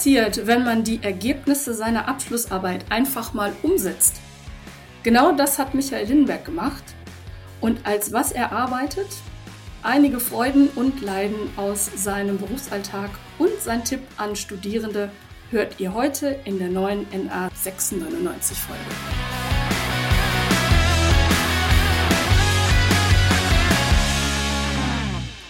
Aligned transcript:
Passiert, 0.00 0.46
wenn 0.46 0.64
man 0.64 0.82
die 0.82 1.02
Ergebnisse 1.02 1.74
seiner 1.74 2.08
Abschlussarbeit 2.08 2.86
einfach 2.88 3.34
mal 3.34 3.52
umsetzt? 3.62 4.18
Genau 5.02 5.32
das 5.32 5.58
hat 5.58 5.74
Michael 5.74 6.06
Lindberg 6.06 6.46
gemacht. 6.46 6.82
Und 7.60 7.84
als 7.84 8.10
was 8.10 8.32
er 8.32 8.50
arbeitet? 8.50 9.08
Einige 9.82 10.18
Freuden 10.18 10.70
und 10.74 11.02
Leiden 11.02 11.50
aus 11.58 11.90
seinem 11.96 12.38
Berufsalltag 12.38 13.10
und 13.38 13.60
sein 13.60 13.84
Tipp 13.84 14.00
an 14.16 14.36
Studierende 14.36 15.10
hört 15.50 15.78
ihr 15.80 15.92
heute 15.92 16.34
in 16.46 16.58
der 16.58 16.68
neuen 16.68 17.06
NA 17.12 17.50
699 17.52 18.56
Folge. 18.56 18.80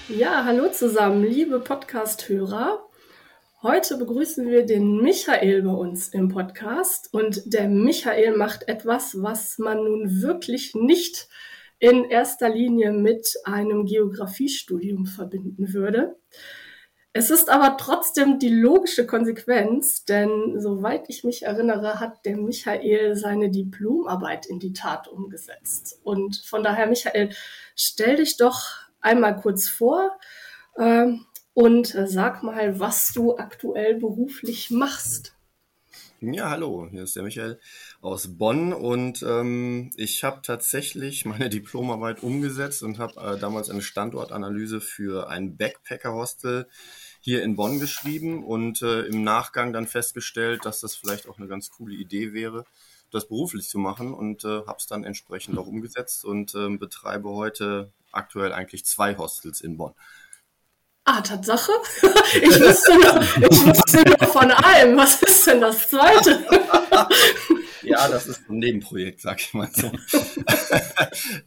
Ja, 0.08 0.44
hallo 0.44 0.72
zusammen, 0.72 1.22
liebe 1.22 1.60
Podcast-Hörer. 1.60 2.89
Heute 3.62 3.98
begrüßen 3.98 4.48
wir 4.48 4.64
den 4.64 5.02
Michael 5.02 5.60
bei 5.60 5.72
uns 5.72 6.08
im 6.08 6.28
Podcast 6.28 7.12
und 7.12 7.52
der 7.52 7.68
Michael 7.68 8.34
macht 8.34 8.66
etwas, 8.68 9.20
was 9.20 9.58
man 9.58 9.84
nun 9.84 10.22
wirklich 10.22 10.74
nicht 10.74 11.28
in 11.78 12.04
erster 12.04 12.48
Linie 12.48 12.92
mit 12.92 13.36
einem 13.44 13.84
Geografiestudium 13.84 15.04
verbinden 15.04 15.74
würde. 15.74 16.16
Es 17.12 17.30
ist 17.30 17.50
aber 17.50 17.76
trotzdem 17.76 18.38
die 18.38 18.48
logische 18.48 19.04
Konsequenz, 19.04 20.06
denn 20.06 20.58
soweit 20.58 21.10
ich 21.10 21.22
mich 21.22 21.42
erinnere, 21.42 22.00
hat 22.00 22.24
der 22.24 22.38
Michael 22.38 23.14
seine 23.14 23.50
Diplomarbeit 23.50 24.46
in 24.46 24.58
die 24.58 24.72
Tat 24.72 25.06
umgesetzt. 25.06 26.00
Und 26.02 26.42
von 26.46 26.62
daher, 26.62 26.86
Michael, 26.86 27.28
stell 27.76 28.16
dich 28.16 28.38
doch 28.38 28.88
einmal 29.02 29.36
kurz 29.36 29.68
vor. 29.68 30.18
Ähm, 30.78 31.26
und 31.60 31.94
äh, 31.94 32.06
sag 32.06 32.42
mal, 32.42 32.80
was 32.80 33.12
du 33.12 33.36
aktuell 33.36 33.94
beruflich 33.94 34.70
machst. 34.70 35.36
Ja, 36.22 36.48
hallo, 36.48 36.88
hier 36.90 37.02
ist 37.02 37.16
der 37.16 37.22
Michael 37.22 37.60
aus 38.00 38.38
Bonn 38.38 38.72
und 38.72 39.22
ähm, 39.22 39.90
ich 39.96 40.24
habe 40.24 40.40
tatsächlich 40.42 41.26
meine 41.26 41.48
Diplomarbeit 41.50 42.22
umgesetzt 42.22 42.82
und 42.82 42.98
habe 42.98 43.20
äh, 43.20 43.38
damals 43.38 43.68
eine 43.68 43.82
Standortanalyse 43.82 44.80
für 44.80 45.28
ein 45.28 45.58
Backpacker-Hostel 45.58 46.66
hier 47.20 47.42
in 47.42 47.56
Bonn 47.56 47.78
geschrieben 47.78 48.42
und 48.42 48.80
äh, 48.80 49.02
im 49.02 49.22
Nachgang 49.22 49.74
dann 49.74 49.86
festgestellt, 49.86 50.64
dass 50.64 50.80
das 50.80 50.94
vielleicht 50.94 51.28
auch 51.28 51.38
eine 51.38 51.48
ganz 51.48 51.70
coole 51.70 51.94
Idee 51.94 52.32
wäre, 52.32 52.64
das 53.10 53.28
beruflich 53.28 53.68
zu 53.68 53.78
machen 53.78 54.14
und 54.14 54.44
äh, 54.44 54.62
habe 54.66 54.78
es 54.78 54.86
dann 54.86 55.04
entsprechend 55.04 55.58
auch 55.58 55.66
umgesetzt 55.66 56.24
und 56.24 56.54
äh, 56.54 56.74
betreibe 56.78 57.28
heute 57.28 57.92
aktuell 58.12 58.52
eigentlich 58.52 58.86
zwei 58.86 59.16
Hostels 59.16 59.60
in 59.60 59.76
Bonn. 59.76 59.92
Ah, 61.12 61.20
Tatsache? 61.22 61.72
Ich 62.40 62.60
wusste, 62.60 62.96
noch, 63.00 63.36
ich 63.38 63.66
wusste 63.66 64.08
noch 64.08 64.28
von 64.28 64.48
allem. 64.52 64.96
Was 64.96 65.20
ist 65.22 65.44
denn 65.46 65.60
das 65.60 65.88
zweite? 65.88 66.46
Ja, 67.82 68.08
das 68.08 68.26
ist 68.26 68.48
ein 68.48 68.58
Nebenprojekt, 68.58 69.22
sag 69.22 69.40
ich 69.40 69.54
mal 69.54 69.70
so. 69.72 69.90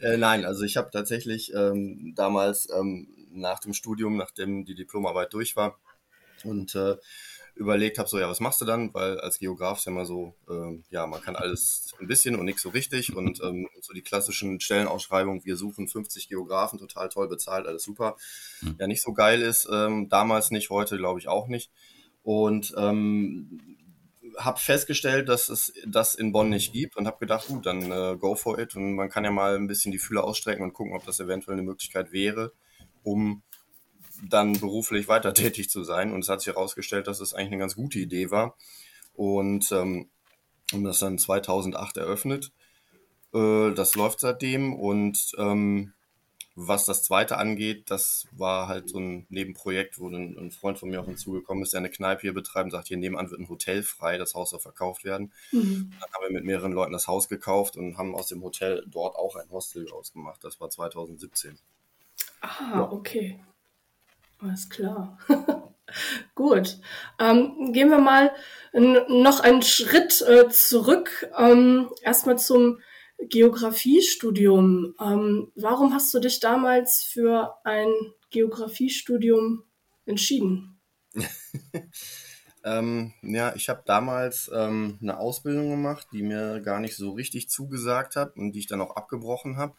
äh, 0.00 0.16
nein, 0.16 0.44
also 0.44 0.64
ich 0.64 0.76
habe 0.76 0.90
tatsächlich 0.92 1.54
ähm, 1.54 2.12
damals 2.16 2.68
ähm, 2.76 3.06
nach 3.30 3.60
dem 3.60 3.72
Studium, 3.72 4.16
nachdem 4.16 4.64
die 4.64 4.74
Diplomarbeit 4.74 5.32
durch 5.32 5.54
war 5.54 5.78
und 6.42 6.74
äh, 6.74 6.96
überlegt 7.54 7.98
habe, 7.98 8.08
so 8.08 8.18
ja, 8.18 8.28
was 8.28 8.40
machst 8.40 8.60
du 8.60 8.64
dann? 8.64 8.92
Weil 8.94 9.20
als 9.20 9.38
Geograf 9.38 9.78
ist 9.78 9.86
ja 9.86 9.92
immer 9.92 10.04
so, 10.04 10.34
äh, 10.48 10.82
ja, 10.90 11.06
man 11.06 11.20
kann 11.20 11.36
alles 11.36 11.94
ein 12.00 12.08
bisschen 12.08 12.36
und 12.36 12.44
nichts 12.44 12.62
so 12.62 12.70
richtig 12.70 13.14
und 13.14 13.40
ähm, 13.42 13.68
so 13.80 13.92
die 13.92 14.02
klassischen 14.02 14.60
Stellenausschreibungen, 14.60 15.44
wir 15.44 15.56
suchen 15.56 15.88
50 15.88 16.28
Geografen, 16.28 16.78
total 16.78 17.08
toll 17.08 17.28
bezahlt, 17.28 17.66
alles 17.66 17.84
super. 17.84 18.16
Mhm. 18.60 18.76
Ja, 18.78 18.86
nicht 18.86 19.02
so 19.02 19.12
geil 19.12 19.40
ist, 19.40 19.68
ähm, 19.70 20.08
damals 20.08 20.50
nicht, 20.50 20.70
heute 20.70 20.96
glaube 20.96 21.20
ich 21.20 21.28
auch 21.28 21.46
nicht. 21.46 21.70
Und 22.22 22.74
ähm, 22.76 23.60
habe 24.38 24.58
festgestellt, 24.58 25.28
dass 25.28 25.48
es 25.48 25.72
das 25.86 26.14
in 26.14 26.32
Bonn 26.32 26.50
nicht 26.50 26.72
gibt 26.72 26.96
und 26.96 27.06
habe 27.06 27.18
gedacht, 27.18 27.46
gut, 27.46 27.66
dann 27.66 27.90
äh, 27.90 28.16
go 28.18 28.34
for 28.34 28.58
it 28.58 28.74
und 28.74 28.94
man 28.94 29.10
kann 29.10 29.24
ja 29.24 29.30
mal 29.30 29.54
ein 29.54 29.68
bisschen 29.68 29.92
die 29.92 29.98
Fühler 29.98 30.24
ausstrecken 30.24 30.64
und 30.64 30.72
gucken, 30.72 30.94
ob 30.94 31.04
das 31.04 31.20
eventuell 31.20 31.56
eine 31.56 31.62
Möglichkeit 31.62 32.10
wäre, 32.12 32.52
um 33.02 33.42
dann 34.22 34.58
beruflich 34.58 35.08
weiter 35.08 35.34
tätig 35.34 35.70
zu 35.70 35.84
sein. 35.84 36.12
Und 36.12 36.20
es 36.20 36.28
hat 36.28 36.40
sich 36.40 36.54
herausgestellt, 36.54 37.06
dass 37.06 37.20
es 37.20 37.34
eigentlich 37.34 37.52
eine 37.52 37.58
ganz 37.58 37.76
gute 37.76 37.98
Idee 37.98 38.30
war. 38.30 38.56
Und 39.14 39.70
ähm, 39.72 40.08
haben 40.72 40.84
das 40.84 40.98
dann 40.98 41.18
2008 41.18 41.96
eröffnet. 41.98 42.52
Äh, 43.32 43.72
das 43.72 43.94
läuft 43.94 44.20
seitdem. 44.20 44.74
Und 44.74 45.32
ähm, 45.38 45.92
was 46.56 46.86
das 46.86 47.02
zweite 47.02 47.36
angeht, 47.36 47.90
das 47.90 48.28
war 48.30 48.68
halt 48.68 48.88
so 48.88 48.98
ein 48.98 49.26
Nebenprojekt, 49.28 49.98
wo 49.98 50.08
ein, 50.08 50.38
ein 50.38 50.50
Freund 50.52 50.78
von 50.78 50.88
mir 50.88 51.00
auch 51.00 51.06
hinzugekommen 51.06 51.64
ist, 51.64 51.72
der 51.72 51.78
eine 51.78 51.90
Kneipe 51.90 52.22
hier 52.22 52.34
betreibt 52.34 52.66
und 52.66 52.70
sagt, 52.70 52.88
hier 52.88 52.96
nebenan 52.96 53.30
wird 53.30 53.40
ein 53.40 53.48
Hotel 53.48 53.82
frei, 53.82 54.18
das 54.18 54.34
Haus 54.34 54.50
soll 54.50 54.60
verkauft 54.60 55.04
werden. 55.04 55.32
Mhm. 55.50 55.90
Dann 56.00 56.12
haben 56.12 56.22
wir 56.22 56.32
mit 56.32 56.44
mehreren 56.44 56.72
Leuten 56.72 56.92
das 56.92 57.08
Haus 57.08 57.28
gekauft 57.28 57.76
und 57.76 57.98
haben 57.98 58.14
aus 58.14 58.28
dem 58.28 58.42
Hotel 58.42 58.84
dort 58.86 59.16
auch 59.16 59.34
ein 59.34 59.50
Hostel 59.50 59.90
ausgemacht. 59.90 60.44
Das 60.44 60.60
war 60.60 60.70
2017. 60.70 61.58
Ah, 62.40 62.70
ja. 62.72 62.92
okay. 62.92 63.40
Alles 64.38 64.68
klar. 64.68 65.18
Gut. 66.34 66.78
Ähm, 67.18 67.72
gehen 67.72 67.90
wir 67.90 67.98
mal 67.98 68.32
noch 68.72 69.40
einen 69.40 69.62
Schritt 69.62 70.22
äh, 70.22 70.48
zurück. 70.48 71.30
Ähm, 71.38 71.90
erstmal 72.02 72.38
zum 72.38 72.80
Geografiestudium. 73.18 74.94
Ähm, 75.00 75.52
warum 75.54 75.94
hast 75.94 76.12
du 76.12 76.18
dich 76.18 76.40
damals 76.40 77.04
für 77.04 77.54
ein 77.64 77.88
Geografiestudium 78.30 79.62
entschieden? 80.06 80.80
ähm, 82.64 83.12
ja, 83.22 83.54
ich 83.54 83.68
habe 83.68 83.82
damals 83.86 84.50
ähm, 84.52 84.98
eine 85.00 85.18
Ausbildung 85.18 85.70
gemacht, 85.70 86.08
die 86.12 86.22
mir 86.22 86.60
gar 86.60 86.80
nicht 86.80 86.96
so 86.96 87.12
richtig 87.12 87.48
zugesagt 87.48 88.16
hat 88.16 88.36
und 88.36 88.52
die 88.52 88.58
ich 88.58 88.66
dann 88.66 88.80
auch 88.80 88.96
abgebrochen 88.96 89.56
habe 89.56 89.74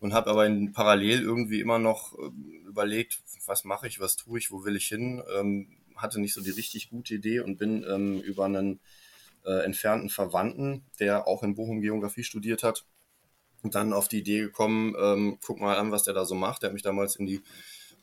und 0.00 0.12
habe 0.12 0.30
aber 0.30 0.46
in, 0.46 0.72
parallel 0.72 1.22
irgendwie 1.22 1.60
immer 1.60 1.78
noch 1.78 2.18
äh, 2.18 2.66
überlegt, 2.66 3.20
was 3.46 3.64
mache 3.64 3.86
ich, 3.86 4.00
was 4.00 4.16
tue 4.16 4.38
ich, 4.38 4.50
wo 4.50 4.64
will 4.64 4.76
ich 4.76 4.86
hin. 4.86 5.22
Ähm, 5.36 5.68
hatte 5.96 6.20
nicht 6.20 6.34
so 6.34 6.42
die 6.42 6.50
richtig 6.50 6.90
gute 6.90 7.14
Idee 7.14 7.40
und 7.40 7.56
bin 7.56 7.84
ähm, 7.88 8.20
über 8.20 8.44
einen 8.44 8.80
äh, 9.44 9.64
entfernten 9.64 10.10
Verwandten, 10.10 10.84
der 10.98 11.26
auch 11.26 11.42
in 11.42 11.54
Bochum 11.54 11.80
Geografie 11.80 12.24
studiert 12.24 12.62
hat, 12.62 12.84
dann 13.62 13.92
auf 13.92 14.08
die 14.08 14.18
Idee 14.18 14.40
gekommen, 14.40 14.94
ähm, 15.00 15.38
guck 15.44 15.60
mal 15.60 15.76
an, 15.76 15.90
was 15.90 16.02
der 16.02 16.14
da 16.14 16.24
so 16.24 16.34
macht. 16.34 16.62
Der 16.62 16.68
hat 16.68 16.74
mich 16.74 16.82
damals 16.82 17.16
in 17.16 17.26
die 17.26 17.42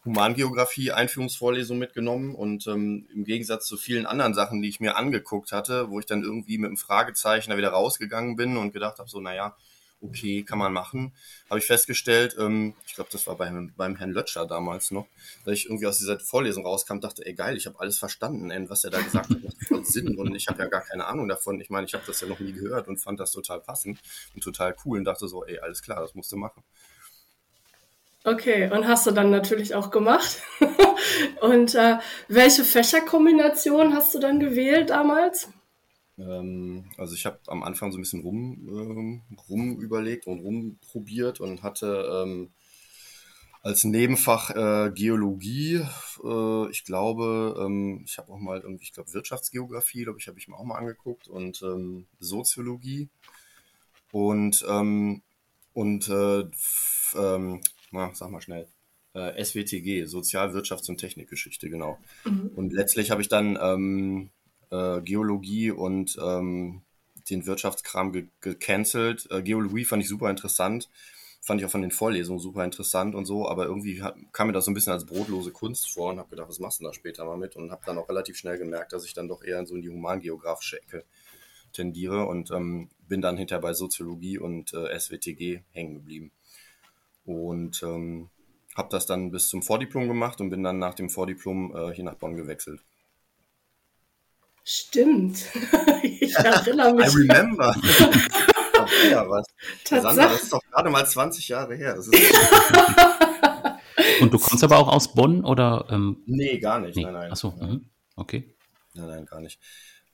Humangeografie 0.03 0.91
Einführungsvorlesung 0.91 1.77
mitgenommen 1.77 2.33
und 2.33 2.65
ähm, 2.65 3.07
im 3.13 3.23
Gegensatz 3.23 3.67
zu 3.67 3.77
vielen 3.77 4.07
anderen 4.07 4.33
Sachen, 4.33 4.61
die 4.61 4.69
ich 4.69 4.79
mir 4.79 4.95
angeguckt 4.95 5.51
hatte, 5.51 5.91
wo 5.91 5.99
ich 5.99 6.07
dann 6.07 6.23
irgendwie 6.23 6.57
mit 6.57 6.69
einem 6.69 6.77
Fragezeichen 6.77 7.51
da 7.51 7.57
wieder 7.57 7.69
rausgegangen 7.69 8.35
bin 8.35 8.57
und 8.57 8.73
gedacht 8.73 8.97
habe, 8.97 9.09
so, 9.09 9.19
naja, 9.19 9.55
okay, 10.01 10.43
kann 10.43 10.59
man 10.59 10.73
machen. 10.73 11.13
Habe 11.49 11.59
ich 11.59 11.65
festgestellt, 11.65 12.35
ähm, 12.39 12.73
ich 12.85 12.95
glaube, 12.95 13.09
das 13.11 13.27
war 13.27 13.35
beim, 13.35 13.73
beim 13.77 13.95
Herrn 13.95 14.11
Lötscher 14.11 14.45
damals 14.45 14.91
noch, 14.91 15.07
dass 15.45 15.53
ich 15.53 15.65
irgendwie 15.65 15.87
aus 15.87 15.97
dieser 15.97 16.19
Vorlesung 16.19 16.65
rauskam, 16.65 16.99
dachte, 16.99 17.25
ey 17.25 17.33
geil, 17.33 17.57
ich 17.57 17.67
habe 17.67 17.79
alles 17.79 17.99
verstanden, 17.99 18.51
ey, 18.51 18.69
was 18.69 18.83
er 18.83 18.91
da 18.91 19.01
gesagt 19.01 19.29
hat, 19.29 19.43
macht 19.43 19.67
voll 19.67 19.85
Sinn 19.85 20.17
und 20.17 20.35
ich 20.35 20.47
habe 20.47 20.59
ja 20.59 20.67
gar 20.67 20.81
keine 20.81 21.05
Ahnung 21.05 21.27
davon. 21.27 21.59
Ich 21.61 21.69
meine, 21.69 21.85
ich 21.85 21.93
habe 21.93 22.03
das 22.05 22.21
ja 22.21 22.27
noch 22.27 22.39
nie 22.39 22.53
gehört 22.53 22.87
und 22.87 22.97
fand 22.97 23.19
das 23.19 23.31
total 23.31 23.61
passend 23.61 23.99
und 24.33 24.43
total 24.43 24.75
cool 24.85 24.99
und 24.99 25.05
dachte 25.05 25.27
so, 25.27 25.45
ey, 25.45 25.59
alles 25.59 25.81
klar, 25.81 26.01
das 26.01 26.15
musst 26.15 26.31
du 26.31 26.37
machen. 26.37 26.63
Okay, 28.23 28.69
und 28.71 28.87
hast 28.87 29.07
du 29.07 29.11
dann 29.11 29.31
natürlich 29.31 29.73
auch 29.73 29.89
gemacht. 29.89 30.41
und 31.41 31.73
äh, 31.73 31.97
welche 32.27 32.63
Fächerkombination 32.63 33.95
hast 33.95 34.13
du 34.13 34.19
dann 34.19 34.39
gewählt 34.39 34.91
damals? 34.91 35.49
Ähm, 36.21 36.85
also 36.97 37.15
ich 37.15 37.25
habe 37.25 37.39
am 37.47 37.63
Anfang 37.63 37.91
so 37.91 37.97
ein 37.97 38.01
bisschen 38.01 38.21
rum, 38.21 38.67
ähm, 38.69 39.21
rum 39.49 39.79
überlegt 39.79 40.27
und 40.27 40.39
rumprobiert 40.39 41.39
und 41.39 41.63
hatte 41.63 42.23
ähm, 42.23 42.51
als 43.63 43.83
Nebenfach 43.83 44.49
äh, 44.51 44.91
Geologie. 44.91 45.81
Äh, 46.23 46.69
ich 46.69 46.83
glaube, 46.83 47.55
ähm, 47.59 48.03
ich 48.05 48.17
habe 48.17 48.31
auch 48.31 48.39
mal 48.39 48.59
irgendwie, 48.61 48.83
ich 48.83 48.93
glaube 48.93 49.13
Wirtschaftsgeografie, 49.13 50.03
glaube 50.03 50.19
ich, 50.19 50.27
habe 50.27 50.39
ich 50.39 50.47
mir 50.47 50.57
auch 50.57 50.65
mal 50.65 50.77
angeguckt 50.77 51.27
und 51.27 51.61
ähm, 51.61 52.07
Soziologie 52.19 53.09
und 54.11 54.65
ähm, 54.67 55.21
und 55.73 56.09
äh, 56.09 56.43
na, 57.91 58.11
sag 58.13 58.29
mal 58.29 58.41
schnell. 58.41 58.67
Äh, 59.13 59.43
SWTG, 59.43 60.05
Sozial-, 60.05 60.53
Wirtschafts- 60.53 60.89
und 60.89 60.97
Technikgeschichte, 60.97 61.69
genau. 61.69 61.97
Mhm. 62.23 62.51
Und 62.55 62.73
letztlich 62.73 63.11
habe 63.11 63.21
ich 63.21 63.27
dann 63.27 64.31
äh, 64.71 65.01
Geologie 65.01 65.71
und 65.71 66.17
ähm, 66.21 66.81
den 67.29 67.45
Wirtschaftskram 67.45 68.11
ge 68.11 68.27
gecancelt. 68.41 69.27
Äh, 69.31 69.41
Geologie 69.43 69.85
fand 69.85 70.03
ich 70.03 70.09
super 70.09 70.29
interessant. 70.29 70.89
Fand 71.43 71.59
ich 71.59 71.65
auch 71.65 71.71
von 71.71 71.81
den 71.81 71.91
Vorlesungen 71.91 72.39
super 72.39 72.63
interessant 72.63 73.15
und 73.15 73.25
so, 73.25 73.49
aber 73.49 73.65
irgendwie 73.65 74.03
hat, 74.03 74.15
kam 74.31 74.47
mir 74.47 74.53
das 74.53 74.65
so 74.65 74.71
ein 74.71 74.75
bisschen 74.75 74.93
als 74.93 75.05
brotlose 75.05 75.51
Kunst 75.51 75.89
vor 75.91 76.11
und 76.11 76.19
habe 76.19 76.29
gedacht, 76.29 76.49
was 76.49 76.59
machst 76.59 76.79
du 76.79 76.83
da 76.83 76.93
später 76.93 77.25
mal 77.25 77.37
mit? 77.37 77.55
Und 77.55 77.71
habe 77.71 77.81
dann 77.85 77.97
auch 77.97 78.07
relativ 78.09 78.37
schnell 78.37 78.59
gemerkt, 78.59 78.93
dass 78.93 79.05
ich 79.05 79.13
dann 79.13 79.27
doch 79.27 79.43
eher 79.43 79.65
so 79.65 79.75
in 79.75 79.81
die 79.81 79.89
humangeografische 79.89 80.81
Ecke 80.81 81.03
tendiere 81.73 82.25
und 82.25 82.51
ähm, 82.51 82.89
bin 83.07 83.21
dann 83.21 83.37
hinterher 83.37 83.61
bei 83.61 83.73
Soziologie 83.73 84.37
und 84.37 84.73
äh, 84.73 84.99
SWTG 84.99 85.61
hängen 85.71 85.95
geblieben. 85.95 86.31
Und 87.25 87.81
ähm, 87.81 88.29
habe 88.75 88.89
das 88.89 89.05
dann 89.05 89.31
bis 89.31 89.49
zum 89.49 89.63
Vordiplom 89.63 90.07
gemacht 90.07 90.41
und 90.41 90.49
bin 90.49 90.63
dann 90.63 90.79
nach 90.79 90.93
dem 90.93 91.09
Vordiplom 91.09 91.75
äh, 91.75 91.93
hier 91.93 92.03
nach 92.03 92.15
Bonn 92.15 92.35
gewechselt. 92.35 92.81
Stimmt. 94.63 95.45
ich 96.03 96.35
erinnere 96.35 96.93
mich. 96.93 97.07
I 97.07 97.17
remember. 97.17 97.75
ja, 99.09 99.29
was. 99.29 99.45
Sandra, 99.83 100.13
das 100.13 100.43
ist 100.43 100.53
doch 100.53 100.61
gerade 100.71 100.89
mal 100.89 101.05
20 101.05 101.47
Jahre 101.47 101.75
her. 101.75 101.97
Und 104.21 104.33
du 104.33 104.39
kommst 104.39 104.63
aber 104.63 104.77
auch 104.77 104.87
aus 104.87 105.13
Bonn 105.13 105.43
oder? 105.43 105.87
Ähm, 105.89 106.17
nee, 106.25 106.59
gar 106.59 106.79
nicht. 106.79 106.95
Nee. 106.95 107.03
Nein, 107.03 107.13
nein. 107.13 107.31
Achso, 107.31 107.51
mhm. 107.59 107.85
okay. 108.15 108.53
Nein, 108.93 109.07
nein, 109.07 109.25
gar 109.25 109.41
nicht. 109.41 109.59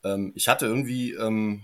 Ähm, 0.04 0.32
ich 0.36 0.48
hatte 0.48 0.66
irgendwie 0.66 1.14
ähm, 1.14 1.64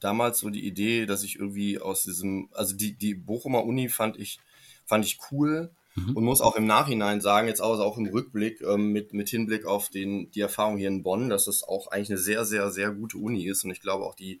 damals 0.00 0.40
so 0.40 0.50
die 0.50 0.66
Idee, 0.66 1.06
dass 1.06 1.22
ich 1.22 1.36
irgendwie 1.36 1.78
aus 1.80 2.02
diesem, 2.02 2.48
also 2.52 2.76
die, 2.76 2.92
die 2.92 3.14
Bochumer 3.14 3.64
Uni 3.64 3.88
fand 3.88 4.18
ich, 4.18 4.38
fand 4.84 5.04
ich 5.04 5.18
cool 5.30 5.70
mhm. 6.06 6.16
und 6.16 6.24
muss 6.24 6.40
auch 6.40 6.56
im 6.56 6.66
Nachhinein 6.66 7.20
sagen, 7.20 7.48
jetzt 7.48 7.60
auch, 7.60 7.78
auch 7.78 7.98
im 7.98 8.06
Rückblick, 8.06 8.60
ähm, 8.62 8.92
mit, 8.92 9.12
mit 9.12 9.28
Hinblick 9.28 9.66
auf 9.66 9.88
den, 9.88 10.30
die 10.30 10.40
Erfahrung 10.40 10.78
hier 10.78 10.88
in 10.88 11.02
Bonn, 11.02 11.28
dass 11.28 11.46
es 11.46 11.62
auch 11.62 11.88
eigentlich 11.88 12.10
eine 12.10 12.18
sehr, 12.18 12.44
sehr, 12.44 12.70
sehr 12.70 12.90
gute 12.90 13.18
Uni 13.18 13.46
ist 13.46 13.64
und 13.64 13.70
ich 13.70 13.80
glaube 13.80 14.04
auch 14.04 14.14
die, 14.14 14.40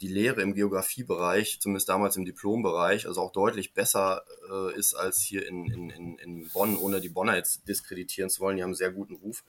die 0.00 0.08
Lehre 0.08 0.40
im 0.40 0.54
Geografiebereich, 0.54 1.60
zumindest 1.60 1.88
damals 1.88 2.16
im 2.16 2.24
Diplombereich, 2.24 3.06
also 3.06 3.20
auch 3.20 3.32
deutlich 3.32 3.74
besser 3.74 4.22
äh, 4.50 4.78
ist 4.78 4.94
als 4.94 5.20
hier 5.20 5.46
in, 5.46 5.66
in, 5.66 5.90
in, 5.90 6.18
in 6.18 6.48
Bonn, 6.48 6.76
ohne 6.76 7.00
die 7.00 7.10
Bonner 7.10 7.36
jetzt 7.36 7.68
diskreditieren 7.68 8.30
zu 8.30 8.40
wollen. 8.40 8.56
Die 8.56 8.62
haben 8.62 8.70
einen 8.70 8.76
sehr 8.76 8.92
guten 8.92 9.16
Ruf. 9.16 9.44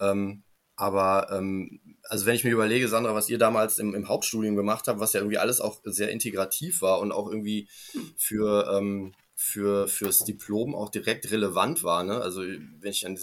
Ähm, 0.00 0.42
aber 0.74 1.28
ähm, 1.32 1.80
also 2.04 2.24
wenn 2.24 2.36
ich 2.36 2.44
mir 2.44 2.52
überlege, 2.52 2.88
Sandra, 2.88 3.14
was 3.14 3.28
ihr 3.28 3.38
damals 3.38 3.78
im, 3.78 3.94
im 3.94 4.08
Hauptstudium 4.08 4.56
gemacht 4.56 4.86
habt, 4.86 5.00
was 5.00 5.12
ja 5.12 5.20
irgendwie 5.20 5.38
alles 5.38 5.60
auch 5.60 5.80
sehr 5.84 6.10
integrativ 6.10 6.80
war 6.80 7.00
und 7.00 7.12
auch 7.12 7.28
irgendwie 7.28 7.68
für, 8.16 8.72
ähm, 8.72 9.12
für 9.40 9.86
fürs 9.86 10.24
Diplom 10.24 10.74
auch 10.74 10.90
direkt 10.90 11.30
relevant 11.30 11.84
war. 11.84 12.02
Ne? 12.02 12.20
Also 12.20 12.42
wenn 12.42 12.90
ich 12.90 13.06
an 13.06 13.16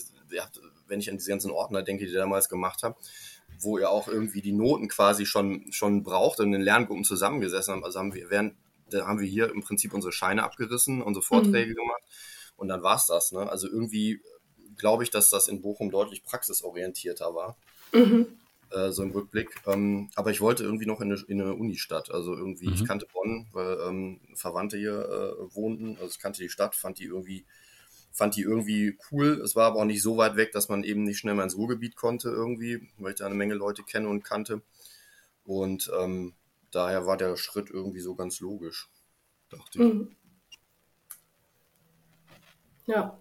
wenn 0.88 1.02
ich 1.02 1.10
an 1.10 1.18
diese 1.18 1.30
ganzen 1.30 1.52
Ordner 1.52 1.84
denke, 1.84 2.06
die 2.06 2.14
ihr 2.14 2.20
damals 2.20 2.48
gemacht 2.48 2.84
habt, 2.84 3.06
wo 3.60 3.78
ihr 3.78 3.90
auch 3.90 4.08
irgendwie 4.08 4.42
die 4.42 4.54
Noten 4.54 4.88
quasi 4.88 5.26
schon, 5.26 5.74
schon 5.74 6.04
braucht 6.04 6.40
und 6.40 6.54
in 6.54 6.62
Lerngruppen 6.62 7.04
zusammengesessen 7.04 7.74
haben. 7.74 7.84
Also 7.84 8.00
haben 8.00 8.14
wir, 8.14 8.30
während, 8.30 8.56
da 8.90 9.06
haben 9.06 9.20
wir 9.20 9.28
hier 9.28 9.50
im 9.50 9.62
Prinzip 9.62 9.94
unsere 9.94 10.14
Scheine 10.14 10.44
abgerissen, 10.44 11.02
unsere 11.02 11.22
Vorträge 11.22 11.72
mhm. 11.72 11.76
gemacht 11.76 12.04
und 12.56 12.70
dann 12.70 12.82
war's 12.82 13.08
das. 13.08 13.34
Ne? 13.34 13.50
Also 13.50 13.68
irgendwie 13.68 14.22
glaube 14.78 15.04
ich, 15.04 15.10
dass 15.10 15.30
das 15.30 15.50
in 15.50 15.62
Bochum 15.62 15.92
deutlich 15.92 16.24
praxisorientierter 16.24 17.36
war. 17.36 17.58
Mhm. 17.92 18.28
Äh, 18.72 18.92
so 18.92 19.04
im 19.04 19.12
Rückblick. 19.12 19.50
Ähm, 19.68 20.10
aber 20.16 20.32
ich 20.32 20.42
wollte 20.42 20.64
irgendwie 20.64 20.86
noch 20.86 21.02
in 21.02 21.12
eine, 21.12 21.22
in 21.28 21.42
eine 21.42 21.54
Unistadt. 21.54 22.12
Also 22.12 22.36
irgendwie, 22.36 22.68
mhm. 22.68 22.74
ich 22.74 22.86
kannte 22.86 23.08
Bonn, 23.12 23.48
weil 23.52 23.78
ähm, 23.88 24.20
Verwandte 24.36 24.78
hier 24.78 25.00
äh, 25.00 25.56
wohnten. 25.56 25.98
Also 25.98 26.08
ich 26.08 26.20
kannte 26.20 26.42
die 26.42 26.50
Stadt, 26.50 26.76
fand 26.76 27.00
die 27.00 27.06
irgendwie 27.06 27.46
fand 28.12 28.38
die 28.38 28.42
irgendwie 28.42 28.98
cool. 29.12 29.42
Es 29.44 29.58
war 29.58 29.68
aber 29.68 29.82
auch 29.82 29.86
nicht 29.86 30.02
so 30.02 30.16
weit 30.16 30.38
weg, 30.38 30.54
dass 30.54 30.70
man 30.70 30.84
eben 30.84 31.04
nicht 31.04 31.18
schnell 31.20 31.36
mal 31.36 31.44
ins 31.44 31.58
Ruhrgebiet 31.58 31.98
konnte 31.98 32.30
irgendwie, 32.30 32.88
weil 32.98 33.12
ich 33.12 33.18
da 33.18 33.26
eine 33.26 33.36
Menge 33.36 33.56
Leute 33.56 33.84
kenne 33.84 34.08
und 34.08 34.24
kannte. 34.24 34.62
Und 35.44 35.92
ähm, 36.00 36.34
daher 36.72 37.06
war 37.06 37.18
der 37.18 37.36
Schritt 37.36 37.70
irgendwie 37.70 38.00
so 38.00 38.16
ganz 38.16 38.40
logisch, 38.40 38.90
dachte 39.50 39.84
ich. 39.84 39.94
Mhm. 39.94 40.16
Ja. 42.86 43.20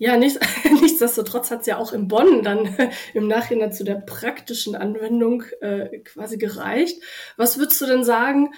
Ja, 0.00 0.16
nicht, 0.16 0.40
nichtsdestotrotz 0.80 1.50
hat 1.50 1.60
es 1.60 1.66
ja 1.66 1.76
auch 1.76 1.92
in 1.92 2.08
Bonn 2.08 2.42
dann 2.42 2.74
im 3.14 3.28
Nachhinein 3.28 3.70
zu 3.70 3.84
der 3.84 3.96
praktischen 3.96 4.74
Anwendung 4.74 5.42
äh, 5.60 5.98
quasi 5.98 6.38
gereicht. 6.38 7.02
Was 7.36 7.58
würdest 7.58 7.82
du 7.82 7.86
denn 7.86 8.02
sagen, 8.02 8.54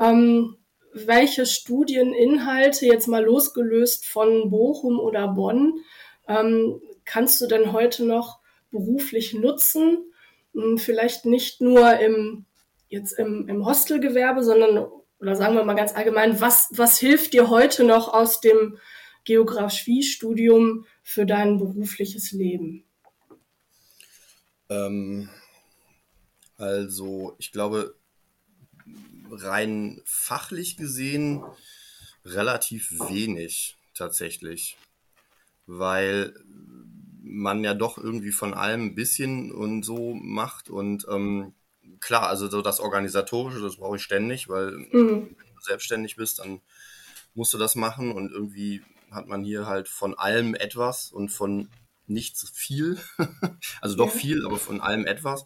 ähm, 0.00 0.56
welche 0.94 1.44
Studieninhalte, 1.44 2.86
jetzt 2.86 3.06
mal 3.06 3.22
losgelöst 3.22 4.06
von 4.06 4.48
Bochum 4.48 4.98
oder 4.98 5.28
Bonn, 5.28 5.74
ähm, 6.26 6.80
kannst 7.04 7.38
du 7.42 7.46
denn 7.46 7.72
heute 7.72 8.06
noch 8.06 8.40
beruflich 8.70 9.34
nutzen? 9.34 10.10
Hm, 10.54 10.78
vielleicht 10.78 11.26
nicht 11.26 11.60
nur 11.60 11.98
im, 11.98 12.46
jetzt 12.88 13.12
im, 13.12 13.46
im 13.46 13.66
Hostelgewerbe, 13.66 14.42
sondern, 14.42 14.88
oder 15.20 15.36
sagen 15.36 15.54
wir 15.54 15.64
mal 15.64 15.74
ganz 15.74 15.94
allgemein, 15.94 16.40
was, 16.40 16.70
was 16.70 16.98
hilft 16.98 17.34
dir 17.34 17.50
heute 17.50 17.84
noch 17.84 18.14
aus 18.14 18.40
dem 18.40 18.78
Geografiestudium 19.28 20.86
für 21.02 21.26
dein 21.26 21.58
berufliches 21.58 22.32
Leben? 22.32 22.82
Ähm, 24.70 25.28
also, 26.56 27.36
ich 27.36 27.52
glaube, 27.52 27.94
rein 29.30 30.00
fachlich 30.06 30.78
gesehen 30.78 31.44
relativ 32.24 32.90
wenig 33.10 33.76
tatsächlich, 33.92 34.78
weil 35.66 36.34
man 37.20 37.62
ja 37.62 37.74
doch 37.74 37.98
irgendwie 37.98 38.32
von 38.32 38.54
allem 38.54 38.86
ein 38.86 38.94
bisschen 38.94 39.52
und 39.52 39.82
so 39.82 40.14
macht 40.14 40.70
und 40.70 41.06
ähm, 41.10 41.52
klar, 42.00 42.30
also 42.30 42.48
so 42.48 42.62
das 42.62 42.80
Organisatorische, 42.80 43.60
das 43.60 43.76
brauche 43.76 43.96
ich 43.96 44.02
ständig, 44.02 44.48
weil 44.48 44.70
mhm. 44.70 45.36
wenn 45.36 45.54
du 45.54 45.60
selbstständig 45.60 46.16
bist, 46.16 46.38
dann 46.38 46.62
musst 47.34 47.52
du 47.52 47.58
das 47.58 47.74
machen 47.74 48.10
und 48.12 48.32
irgendwie 48.32 48.82
hat 49.10 49.26
man 49.26 49.44
hier 49.44 49.66
halt 49.66 49.88
von 49.88 50.14
allem 50.18 50.54
etwas 50.54 51.10
und 51.10 51.30
von 51.30 51.68
nichts 52.06 52.50
viel. 52.54 52.98
also 53.80 53.96
doch 53.96 54.10
viel, 54.10 54.44
aber 54.46 54.58
von 54.58 54.80
allem 54.80 55.06
etwas. 55.06 55.44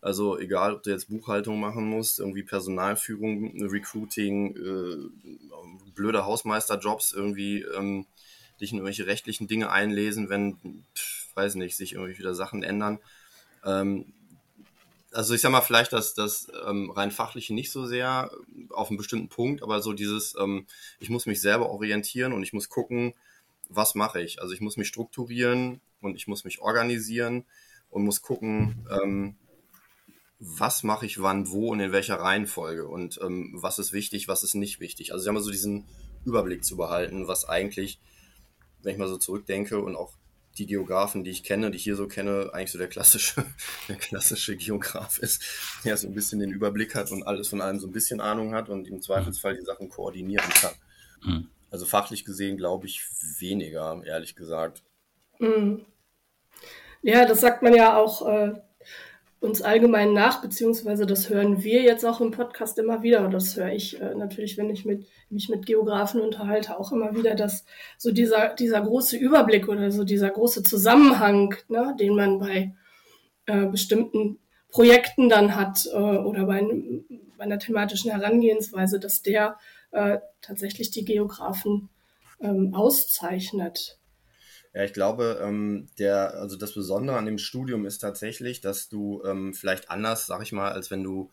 Also 0.00 0.36
egal, 0.36 0.74
ob 0.74 0.82
du 0.82 0.90
jetzt 0.90 1.08
Buchhaltung 1.08 1.60
machen 1.60 1.88
musst, 1.88 2.18
irgendwie 2.18 2.42
Personalführung, 2.42 3.62
Recruiting, 3.62 4.56
äh, 4.56 5.30
blöde 5.94 6.24
Hausmeisterjobs, 6.24 7.12
irgendwie 7.12 7.62
ähm, 7.62 8.06
dich 8.60 8.72
in 8.72 8.78
irgendwelche 8.78 9.06
rechtlichen 9.06 9.46
Dinge 9.46 9.70
einlesen, 9.70 10.28
wenn, 10.28 10.84
pf, 10.94 11.28
weiß 11.34 11.54
nicht, 11.54 11.76
sich 11.76 11.92
irgendwie 11.92 12.18
wieder 12.18 12.34
Sachen 12.34 12.64
ändern. 12.64 12.98
Ähm, 13.64 14.12
also 15.12 15.34
ich 15.34 15.40
sag 15.40 15.52
mal 15.52 15.60
vielleicht 15.60 15.92
dass 15.92 16.14
das 16.14 16.50
ähm, 16.66 16.90
rein 16.90 17.10
fachliche 17.10 17.54
nicht 17.54 17.70
so 17.70 17.86
sehr 17.86 18.30
auf 18.70 18.88
einen 18.88 18.96
bestimmten 18.96 19.28
Punkt, 19.28 19.62
aber 19.62 19.82
so 19.82 19.92
dieses, 19.92 20.34
ähm, 20.38 20.66
ich 21.00 21.10
muss 21.10 21.26
mich 21.26 21.40
selber 21.40 21.70
orientieren 21.70 22.32
und 22.32 22.42
ich 22.42 22.52
muss 22.52 22.68
gucken, 22.68 23.14
was 23.68 23.94
mache 23.94 24.22
ich. 24.22 24.40
Also 24.40 24.54
ich 24.54 24.60
muss 24.60 24.76
mich 24.76 24.88
strukturieren 24.88 25.80
und 26.00 26.16
ich 26.16 26.26
muss 26.26 26.44
mich 26.44 26.60
organisieren 26.60 27.44
und 27.90 28.04
muss 28.04 28.22
gucken, 28.22 28.86
ähm, 28.90 29.36
was 30.38 30.82
mache 30.82 31.06
ich 31.06 31.22
wann, 31.22 31.50
wo 31.50 31.70
und 31.70 31.80
in 31.80 31.92
welcher 31.92 32.16
Reihenfolge 32.16 32.88
und 32.88 33.20
ähm, 33.22 33.52
was 33.54 33.78
ist 33.78 33.92
wichtig, 33.92 34.26
was 34.28 34.42
ist 34.42 34.54
nicht 34.54 34.80
wichtig. 34.80 35.12
Also 35.12 35.22
ich 35.22 35.28
habe 35.28 35.38
mal 35.38 35.44
so 35.44 35.52
diesen 35.52 35.84
Überblick 36.24 36.64
zu 36.64 36.76
behalten, 36.76 37.28
was 37.28 37.48
eigentlich, 37.48 38.00
wenn 38.82 38.92
ich 38.92 38.98
mal 38.98 39.08
so 39.08 39.18
zurückdenke 39.18 39.80
und 39.80 39.94
auch 39.94 40.14
die 40.58 40.66
Geografen, 40.66 41.24
die 41.24 41.30
ich 41.30 41.44
kenne, 41.44 41.70
die 41.70 41.76
ich 41.76 41.84
hier 41.84 41.96
so 41.96 42.06
kenne, 42.06 42.50
eigentlich 42.52 42.72
so 42.72 42.78
der 42.78 42.88
klassische, 42.88 43.44
der 43.88 43.96
klassische 43.96 44.56
Geograf 44.56 45.18
ist, 45.18 45.42
der 45.84 45.96
so 45.96 46.06
ein 46.06 46.14
bisschen 46.14 46.40
den 46.40 46.50
Überblick 46.50 46.94
hat 46.94 47.10
und 47.10 47.22
alles 47.22 47.48
von 47.48 47.60
allem 47.60 47.78
so 47.78 47.86
ein 47.86 47.92
bisschen 47.92 48.20
Ahnung 48.20 48.54
hat 48.54 48.68
und 48.68 48.86
im 48.88 49.00
Zweifelsfall 49.00 49.56
die 49.56 49.64
Sachen 49.64 49.88
koordinieren 49.88 50.50
kann. 50.50 50.74
Mhm. 51.22 51.48
Also 51.70 51.86
fachlich 51.86 52.24
gesehen 52.24 52.56
glaube 52.56 52.86
ich 52.86 53.02
weniger, 53.38 54.02
ehrlich 54.04 54.36
gesagt. 54.36 54.82
Mhm. 55.38 55.86
Ja, 57.02 57.26
das 57.26 57.40
sagt 57.40 57.62
man 57.62 57.74
ja 57.74 57.96
auch 57.96 58.28
äh, 58.28 58.52
uns 59.42 59.60
allgemein 59.60 60.12
nach, 60.12 60.40
beziehungsweise 60.40 61.04
das 61.04 61.28
hören 61.28 61.64
wir 61.64 61.82
jetzt 61.82 62.04
auch 62.04 62.20
im 62.20 62.30
Podcast 62.30 62.78
immer 62.78 63.02
wieder, 63.02 63.24
und 63.24 63.32
das 63.32 63.56
höre 63.56 63.72
ich 63.72 64.00
äh, 64.00 64.14
natürlich, 64.14 64.56
wenn 64.56 64.70
ich 64.70 64.84
mit, 64.84 65.06
mich 65.30 65.48
mit 65.48 65.66
Geografen 65.66 66.20
unterhalte, 66.20 66.78
auch 66.78 66.92
immer 66.92 67.16
wieder, 67.16 67.34
dass 67.34 67.64
so 67.98 68.12
dieser, 68.12 68.54
dieser 68.54 68.80
große 68.80 69.16
Überblick 69.16 69.68
oder 69.68 69.90
so 69.90 70.04
dieser 70.04 70.30
große 70.30 70.62
Zusammenhang, 70.62 71.56
ne, 71.68 71.96
den 71.98 72.14
man 72.14 72.38
bei 72.38 72.72
äh, 73.46 73.66
bestimmten 73.66 74.38
Projekten 74.70 75.28
dann 75.28 75.56
hat 75.56 75.86
äh, 75.92 75.96
oder 75.96 76.46
bei, 76.46 76.64
bei, 77.36 77.44
einer 77.44 77.58
thematischen 77.58 78.12
Herangehensweise, 78.12 79.00
dass 79.00 79.22
der 79.22 79.58
äh, 79.90 80.18
tatsächlich 80.40 80.92
die 80.92 81.04
Geografen 81.04 81.88
ähm, 82.40 82.74
auszeichnet. 82.74 83.98
Ja, 84.74 84.84
ich 84.84 84.94
glaube, 84.94 85.38
ähm, 85.42 85.88
der, 85.98 86.34
also 86.34 86.56
das 86.56 86.72
Besondere 86.72 87.18
an 87.18 87.26
dem 87.26 87.38
Studium 87.38 87.84
ist 87.84 87.98
tatsächlich, 87.98 88.60
dass 88.62 88.88
du 88.88 89.22
ähm, 89.24 89.52
vielleicht 89.52 89.90
anders, 89.90 90.26
sag 90.26 90.42
ich 90.42 90.52
mal, 90.52 90.72
als 90.72 90.90
wenn 90.90 91.02
du, 91.04 91.30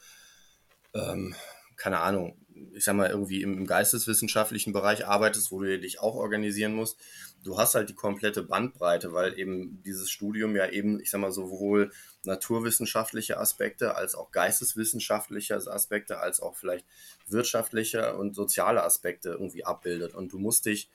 ähm, 0.94 1.36
keine 1.78 2.00
Ahnung, 2.02 2.38
ich 2.74 2.84
sag 2.84 2.96
mal, 2.96 3.10
irgendwie 3.10 3.42
im, 3.42 3.54
im 3.58 3.66
geisteswissenschaftlichen 3.66 4.74
Bereich 4.74 5.06
arbeitest, 5.08 5.52
wo 5.52 5.62
du 5.62 5.80
dich 5.80 6.02
auch 6.02 6.16
organisieren 6.16 6.74
musst. 6.76 7.00
Du 7.44 7.58
hast 7.58 7.76
halt 7.76 7.90
die 7.90 7.96
komplette 7.96 8.44
Bandbreite, 8.44 9.14
weil 9.14 9.40
eben 9.40 9.82
dieses 9.84 10.10
Studium 10.12 10.58
ja 10.58 10.68
eben, 10.70 11.00
ich 11.00 11.10
sag 11.10 11.22
mal, 11.22 11.32
sowohl 11.32 11.94
naturwissenschaftliche 12.26 13.38
Aspekte 13.38 13.96
als 13.96 14.16
auch 14.16 14.32
geisteswissenschaftliche 14.32 15.56
Aspekte, 15.56 16.20
als 16.20 16.42
auch 16.42 16.58
vielleicht 16.58 16.86
wirtschaftliche 17.28 18.18
und 18.18 18.36
soziale 18.36 18.84
Aspekte 18.84 19.30
irgendwie 19.30 19.64
abbildet. 19.64 20.14
Und 20.14 20.34
du 20.34 20.40
musst 20.40 20.66
dich 20.66 20.90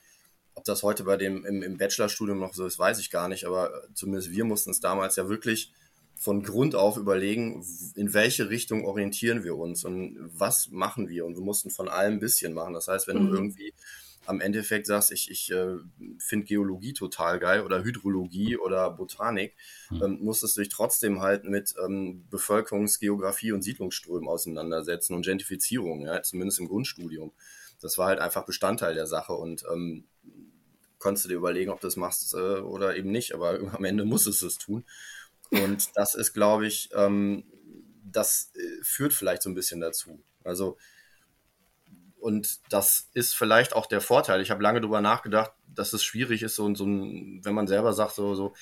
ob 0.54 0.64
das 0.64 0.82
heute 0.82 1.04
bei 1.04 1.16
dem 1.16 1.44
im, 1.44 1.62
im 1.62 1.76
Bachelorstudium 1.76 2.38
noch 2.38 2.54
so 2.54 2.66
ist, 2.66 2.78
weiß 2.78 2.99
ich 2.99 3.11
gar 3.11 3.28
nicht, 3.28 3.44
aber 3.44 3.82
zumindest 3.94 4.30
wir 4.30 4.44
mussten 4.44 4.70
es 4.70 4.80
damals 4.80 5.16
ja 5.16 5.28
wirklich 5.28 5.73
von 6.16 6.42
Grund 6.42 6.75
auf 6.75 6.96
überlegen, 6.96 7.64
in 7.96 8.14
welche 8.14 8.49
Richtung 8.49 8.84
orientieren 8.84 9.44
wir 9.44 9.56
uns 9.56 9.84
und 9.84 10.16
was 10.32 10.70
machen 10.70 11.08
wir. 11.08 11.26
Und 11.26 11.37
wir 11.37 11.42
mussten 11.42 11.70
von 11.70 11.88
allem 11.88 12.14
ein 12.14 12.20
bisschen 12.20 12.54
machen. 12.54 12.73
Das 12.73 12.88
heißt, 12.88 13.08
wenn 13.08 13.23
mhm. 13.23 13.28
du 13.28 13.34
irgendwie 13.34 13.75
am 14.26 14.40
Endeffekt 14.40 14.87
sagst, 14.87 15.12
ich, 15.12 15.30
ich 15.30 15.50
äh, 15.50 15.76
finde 16.18 16.46
Geologie 16.46 16.94
total 16.94 17.38
geil 17.38 17.62
oder 17.62 17.84
Hydrologie 17.84 18.56
oder 18.56 18.90
Botanik, 18.90 19.54
mhm. 19.90 20.02
ähm, 20.02 20.18
musstest 20.23 20.56
du 20.56 20.62
dich 20.62 20.70
trotzdem 20.70 21.20
halt 21.20 21.44
mit 21.44 21.75
ähm, 21.84 22.25
Bevölkerungsgeografie 22.30 23.52
und 23.52 23.62
Siedlungsströmen 23.62 24.28
auseinandersetzen 24.28 25.14
und 25.14 25.26
Gentrifizierung, 25.26 26.02
ja, 26.02 26.23
zumindest 26.23 26.61
im 26.61 26.68
Grundstudium. 26.68 27.32
Das 27.82 27.99
war 27.99 28.06
halt 28.06 28.20
einfach 28.20 28.46
Bestandteil 28.46 28.94
der 28.94 29.06
Sache 29.06 29.34
und 29.34 29.64
ähm, 29.70 30.04
konntest 31.04 31.26
du 31.26 31.28
dir 31.28 31.37
überlegen, 31.37 31.70
ob 31.70 31.80
du 31.80 31.87
das 31.87 31.96
machst 31.96 32.32
äh, 32.32 32.61
oder 32.61 32.96
eben 32.96 33.12
nicht, 33.12 33.34
aber 33.34 33.61
am 33.75 33.84
Ende 33.84 34.04
musstest 34.04 34.42
du 34.42 34.46
es 34.46 34.58
tun. 34.58 34.84
Und 35.50 35.90
das 35.94 36.14
ist, 36.14 36.32
glaube 36.32 36.66
ich, 36.66 36.88
ähm, 36.94 37.44
das 38.02 38.50
äh, 38.54 38.82
führt 38.82 39.12
vielleicht 39.12 39.42
so 39.42 39.50
ein 39.50 39.54
bisschen 39.54 39.80
dazu. 39.80 40.25
Also, 40.42 40.78
und 42.18 42.61
das 42.73 43.11
ist 43.12 43.34
vielleicht 43.34 43.75
auch 43.76 43.84
der 43.84 44.00
Vorteil. 44.00 44.40
Ich 44.40 44.50
habe 44.50 44.62
lange 44.62 44.80
darüber 44.80 45.02
nachgedacht, 45.02 45.52
dass 45.66 45.92
es 45.92 46.02
schwierig 46.02 46.42
ist, 46.42 46.56
so, 46.56 46.75
so 46.75 46.87
ein, 46.87 47.44
wenn 47.44 47.54
man 47.54 47.66
selber 47.66 47.92
sagt, 47.92 48.14
so, 48.14 48.34
so, 48.34 48.54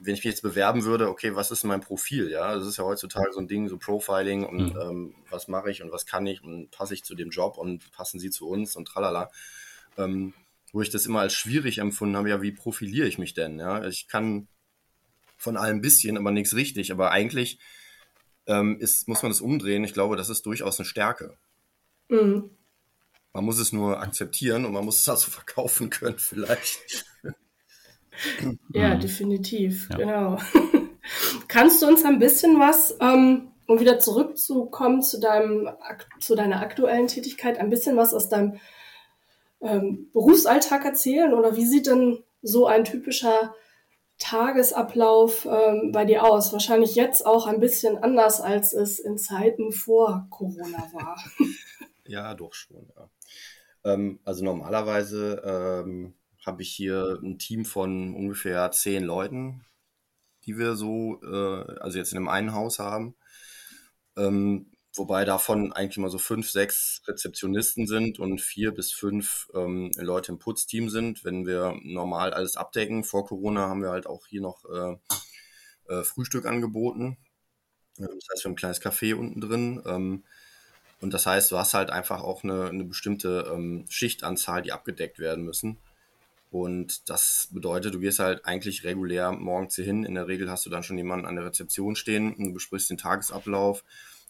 wenn 0.00 0.14
ich 0.14 0.24
mich 0.24 0.32
jetzt 0.32 0.42
bewerben 0.42 0.84
würde, 0.84 1.10
okay, 1.10 1.36
was 1.36 1.50
ist 1.50 1.64
mein 1.64 1.82
Profil? 1.82 2.30
Ja, 2.30 2.54
das 2.54 2.66
ist 2.66 2.78
ja 2.78 2.84
heutzutage 2.84 3.32
so 3.32 3.40
ein 3.40 3.46
Ding, 3.46 3.68
so 3.68 3.76
Profiling 3.76 4.46
und 4.46 4.74
mhm. 4.74 4.80
ähm, 4.80 5.14
was 5.28 5.48
mache 5.48 5.70
ich 5.70 5.82
und 5.82 5.92
was 5.92 6.06
kann 6.06 6.26
ich 6.26 6.42
und 6.42 6.70
passe 6.70 6.94
ich 6.94 7.04
zu 7.04 7.14
dem 7.14 7.28
Job 7.28 7.58
und 7.58 7.92
passen 7.92 8.18
sie 8.18 8.30
zu 8.30 8.48
uns 8.48 8.74
und 8.74 8.88
tralala. 8.88 9.30
Ähm, 9.98 10.32
wo 10.74 10.82
ich 10.82 10.90
das 10.90 11.06
immer 11.06 11.20
als 11.20 11.34
schwierig 11.34 11.78
empfunden 11.78 12.16
habe, 12.16 12.28
ja, 12.28 12.42
wie 12.42 12.50
profiliere 12.50 13.06
ich 13.06 13.16
mich 13.16 13.32
denn? 13.32 13.60
Ja, 13.60 13.86
ich 13.86 14.08
kann 14.08 14.48
von 15.36 15.56
allem 15.56 15.80
bisschen, 15.80 16.18
aber 16.18 16.32
nichts 16.32 16.56
richtig. 16.56 16.90
Aber 16.90 17.12
eigentlich 17.12 17.60
ähm, 18.46 18.76
ist, 18.80 19.06
muss 19.06 19.22
man 19.22 19.30
das 19.30 19.40
umdrehen. 19.40 19.84
Ich 19.84 19.94
glaube, 19.94 20.16
das 20.16 20.30
ist 20.30 20.44
durchaus 20.46 20.80
eine 20.80 20.86
Stärke. 20.86 21.38
Mhm. 22.08 22.50
Man 23.32 23.44
muss 23.44 23.60
es 23.60 23.72
nur 23.72 24.00
akzeptieren 24.00 24.64
und 24.64 24.72
man 24.72 24.84
muss 24.84 25.00
es 25.00 25.08
also 25.08 25.30
verkaufen 25.30 25.90
können, 25.90 26.18
vielleicht. 26.18 27.06
Ja, 28.72 28.96
definitiv, 28.96 29.88
ja. 29.90 29.96
genau. 29.96 30.38
Kannst 31.48 31.82
du 31.82 31.86
uns 31.86 32.04
ein 32.04 32.18
bisschen 32.18 32.58
was, 32.58 32.96
ähm, 33.00 33.52
um 33.68 33.78
wieder 33.78 34.00
zurückzukommen 34.00 35.02
zu, 35.02 35.20
deinem, 35.20 35.68
zu 36.18 36.34
deiner 36.34 36.60
aktuellen 36.62 37.06
Tätigkeit, 37.06 37.58
ein 37.58 37.70
bisschen 37.70 37.96
was 37.96 38.12
aus 38.12 38.28
deinem 38.28 38.58
ähm, 39.64 40.10
Berufsalltag 40.12 40.84
erzählen? 40.84 41.34
Oder 41.34 41.56
wie 41.56 41.66
sieht 41.66 41.86
denn 41.86 42.22
so 42.42 42.66
ein 42.66 42.84
typischer 42.84 43.54
Tagesablauf 44.18 45.46
ähm, 45.46 45.90
bei 45.92 46.04
dir 46.04 46.24
aus? 46.24 46.52
Wahrscheinlich 46.52 46.94
jetzt 46.94 47.26
auch 47.26 47.46
ein 47.46 47.60
bisschen 47.60 47.98
anders, 47.98 48.40
als 48.40 48.72
es 48.72 48.98
in 48.98 49.18
Zeiten 49.18 49.72
vor 49.72 50.26
Corona 50.30 50.90
war. 50.92 51.16
ja, 52.04 52.34
doch 52.34 52.52
schon. 52.54 52.92
Ja. 52.96 53.10
Ähm, 53.84 54.20
also 54.24 54.44
normalerweise 54.44 55.42
ähm, 55.44 56.14
habe 56.44 56.62
ich 56.62 56.70
hier 56.70 57.18
ein 57.22 57.38
Team 57.38 57.64
von 57.64 58.14
ungefähr 58.14 58.70
zehn 58.70 59.02
Leuten, 59.02 59.64
die 60.44 60.58
wir 60.58 60.74
so, 60.74 61.20
äh, 61.22 61.80
also 61.80 61.98
jetzt 61.98 62.12
in 62.12 62.18
einem 62.18 62.28
einen 62.28 62.52
Haus 62.52 62.78
haben. 62.78 63.14
Ähm, 64.16 64.73
wobei 64.94 65.24
davon 65.24 65.72
eigentlich 65.72 65.98
mal 65.98 66.10
so 66.10 66.18
fünf, 66.18 66.50
sechs 66.50 67.02
Rezeptionisten 67.06 67.86
sind 67.86 68.18
und 68.18 68.40
vier 68.40 68.72
bis 68.72 68.92
fünf 68.92 69.48
ähm, 69.54 69.90
Leute 69.96 70.32
im 70.32 70.38
Putzteam 70.38 70.88
sind. 70.88 71.24
Wenn 71.24 71.46
wir 71.46 71.76
normal 71.82 72.32
alles 72.32 72.56
abdecken, 72.56 73.04
vor 73.04 73.26
Corona 73.26 73.68
haben 73.68 73.82
wir 73.82 73.90
halt 73.90 74.06
auch 74.06 74.26
hier 74.26 74.40
noch 74.40 74.64
äh, 74.64 74.96
äh, 75.92 76.04
Frühstück 76.04 76.46
angeboten. 76.46 77.16
Das 77.96 78.08
heißt, 78.08 78.44
wir 78.44 78.48
haben 78.48 78.52
ein 78.52 78.56
kleines 78.56 78.82
Café 78.82 79.14
unten 79.14 79.40
drin. 79.40 79.82
Ähm, 79.86 80.24
und 81.00 81.12
das 81.12 81.26
heißt, 81.26 81.50
du 81.50 81.58
hast 81.58 81.74
halt 81.74 81.90
einfach 81.90 82.22
auch 82.22 82.44
eine, 82.44 82.68
eine 82.68 82.84
bestimmte 82.84 83.52
ähm, 83.52 83.84
Schichtanzahl, 83.88 84.62
die 84.62 84.72
abgedeckt 84.72 85.18
werden 85.18 85.44
müssen. 85.44 85.78
Und 86.50 87.10
das 87.10 87.48
bedeutet, 87.50 87.94
du 87.94 87.98
gehst 87.98 88.20
halt 88.20 88.44
eigentlich 88.44 88.84
regulär 88.84 89.32
morgens 89.32 89.74
hier 89.74 89.84
hin. 89.84 90.04
In 90.04 90.14
der 90.14 90.28
Regel 90.28 90.48
hast 90.50 90.64
du 90.64 90.70
dann 90.70 90.84
schon 90.84 90.96
jemanden 90.96 91.26
an 91.26 91.34
der 91.34 91.44
Rezeption 91.44 91.96
stehen 91.96 92.32
und 92.32 92.44
du 92.44 92.52
besprichst 92.54 92.90
den 92.90 92.96
Tagesablauf 92.96 93.84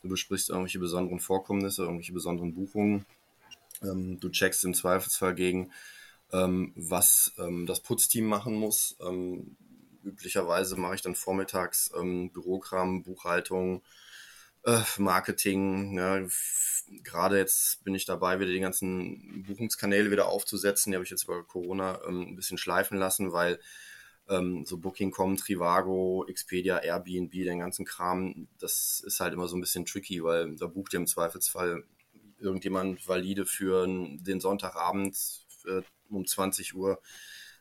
Du 0.05 0.11
besprichst 0.11 0.51
irgendwelche 0.51 0.79
besonderen 0.79 1.19
Vorkommnisse, 1.19 1.85
irgendwelche 1.85 2.13
besonderen 2.13 2.53
Buchungen. 2.53 3.07
Ähm, 3.83 4.21
du 4.21 4.29
checkst 4.29 4.63
im 4.67 4.75
Zweifelsfall 4.75 5.35
gegen, 5.35 5.73
ähm, 6.31 6.75
was 6.77 7.33
ähm, 7.39 7.65
das 7.65 7.81
Putzteam 7.81 8.27
machen 8.27 8.55
muss. 8.55 8.99
Ähm, 9.01 9.57
üblicherweise 10.05 10.77
mache 10.77 10.97
ich 10.97 11.01
dann 11.01 11.15
vormittags 11.15 11.91
ähm, 11.99 12.31
Bürokram, 12.31 13.03
Buchhaltung, 13.03 13.81
äh, 14.65 14.83
Marketing. 14.99 15.97
Ja, 15.97 16.21
Gerade 17.03 17.39
jetzt 17.39 17.83
bin 17.83 17.95
ich 17.95 18.05
dabei, 18.05 18.39
wieder 18.39 18.53
die 18.53 18.61
ganzen 18.61 19.43
Buchungskanäle 19.47 20.11
wieder 20.11 20.29
aufzusetzen. 20.29 20.93
Die 20.93 20.97
habe 20.97 21.05
ich 21.05 21.11
jetzt 21.11 21.25
über 21.25 21.43
Corona 21.45 21.99
ähm, 22.07 22.27
ein 22.29 22.37
bisschen 22.37 22.59
schleifen 22.59 22.99
lassen, 22.99 23.33
weil 23.33 23.59
ähm, 24.29 24.65
so 24.65 24.79
Booking.com, 24.79 25.37
Trivago, 25.37 26.25
Expedia, 26.29 26.79
Airbnb, 26.79 27.33
den 27.33 27.59
ganzen 27.59 27.85
Kram, 27.85 28.49
das 28.59 29.03
ist 29.05 29.21
halt 29.21 29.35
immer 29.35 29.49
so 29.49 29.57
ein 29.57 29.61
bisschen 29.61 29.85
tricky, 29.85 30.23
weil 30.23 30.57
da 30.57 30.67
bucht 30.67 30.95
ihr 30.95 31.01
im 31.01 31.07
Zweifelsfall 31.07 31.85
irgendjemand 32.39 33.07
valide 33.07 33.47
für 33.47 33.87
den 33.87 34.41
Sonntagabend 34.41 35.17
äh, 35.67 35.83
um 36.11 36.27
20 36.27 36.75
Uhr 36.75 37.01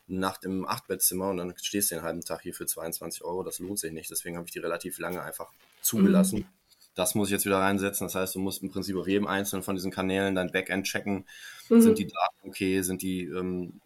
Nacht 0.05 0.43
im 0.43 0.67
Achtbettzimmer 0.67 1.29
und 1.29 1.37
dann 1.37 1.53
stehst 1.61 1.89
du 1.89 1.95
den 1.95 2.03
halben 2.03 2.21
Tag 2.21 2.41
hier 2.41 2.53
für 2.53 2.65
22 2.65 3.23
Euro. 3.23 3.43
Das 3.43 3.59
lohnt 3.59 3.79
sich 3.79 3.93
nicht. 3.93 4.11
Deswegen 4.11 4.35
habe 4.35 4.45
ich 4.45 4.51
die 4.51 4.59
relativ 4.59 4.99
lange 4.99 5.21
einfach 5.21 5.49
zugelassen. 5.81 6.39
Mhm. 6.39 6.45
Das 6.93 7.15
muss 7.15 7.29
ich 7.29 7.31
jetzt 7.31 7.45
wieder 7.45 7.59
reinsetzen. 7.59 8.07
Das 8.07 8.15
heißt, 8.15 8.35
du 8.35 8.39
musst 8.39 8.61
im 8.61 8.69
Prinzip 8.69 8.97
auf 8.97 9.07
jedem 9.07 9.27
einzelnen 9.27 9.63
von 9.63 9.75
diesen 9.75 9.91
Kanälen 9.91 10.35
dein 10.35 10.51
Backend 10.51 10.85
checken. 10.85 11.25
Mhm. 11.69 11.81
Sind 11.81 11.97
die 11.97 12.07
Daten 12.07 12.49
okay? 12.49 12.81
Sind 12.81 13.01
die 13.01 13.23
ähm, 13.23 13.79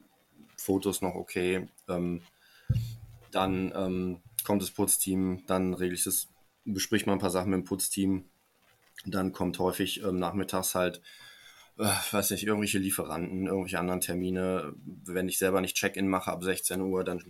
Fotos 0.58 1.02
noch 1.02 1.14
okay? 1.14 1.68
Ähm, 1.88 2.24
dann 3.32 3.72
ähm, 3.76 4.22
kommt 4.44 4.62
das 4.62 4.72
Putzteam, 4.72 5.44
dann 5.48 5.74
regel 5.74 5.96
ich 5.96 6.04
das, 6.04 6.28
bespricht 6.66 7.06
man 7.06 7.18
ein 7.18 7.22
paar 7.22 7.30
Sachen 7.30 7.52
mit 7.52 7.60
dem 7.60 7.66
Putzteam. 7.66 8.26
Dann 9.06 9.32
kommt 9.32 9.60
häufig 9.60 10.04
ähm, 10.04 10.20
nachmittags 10.20 10.76
halt, 10.76 11.02
äh, 11.78 11.92
weiß 12.12 12.32
nicht, 12.32 12.46
irgendwelche 12.46 12.80
Lieferanten, 12.80 13.48
irgendwelche 13.48 13.80
anderen 13.80 14.02
Termine. 14.02 14.74
Wenn 14.84 15.30
ich 15.30 15.38
selber 15.38 15.62
nicht 15.62 15.76
Check-in 15.76 16.08
mache 16.08 16.32
ab 16.32 16.44
16 16.44 16.82
Uhr, 16.82 17.04
dann 17.04 17.24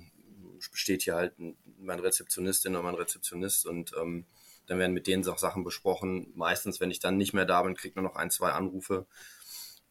steht 0.60 1.04
hier 1.04 1.16
halt 1.16 1.34
mein 1.80 2.00
Rezeptionistin 2.00 2.75
oder 2.75 2.84
mein 2.84 2.96
Rezeptionist 2.96 3.66
und 3.66 3.92
ähm, 4.00 4.25
dann 4.66 4.80
werden 4.80 4.94
mit 4.94 5.08
denen 5.08 5.27
auch 5.27 5.38
Sachen 5.38 5.63
besprochen. 5.63 6.32
Meistens, 6.36 6.80
wenn 6.80 6.92
ich 6.92 7.00
dann 7.00 7.18
nicht 7.18 7.34
mehr 7.34 7.46
da 7.46 7.63
bin, 7.63 7.75
kriegt 7.75 7.96
man 7.96 8.06
noch 8.06 8.16
ein, 8.16 8.32
zwei 8.32 8.51
Anrufe. 8.51 9.06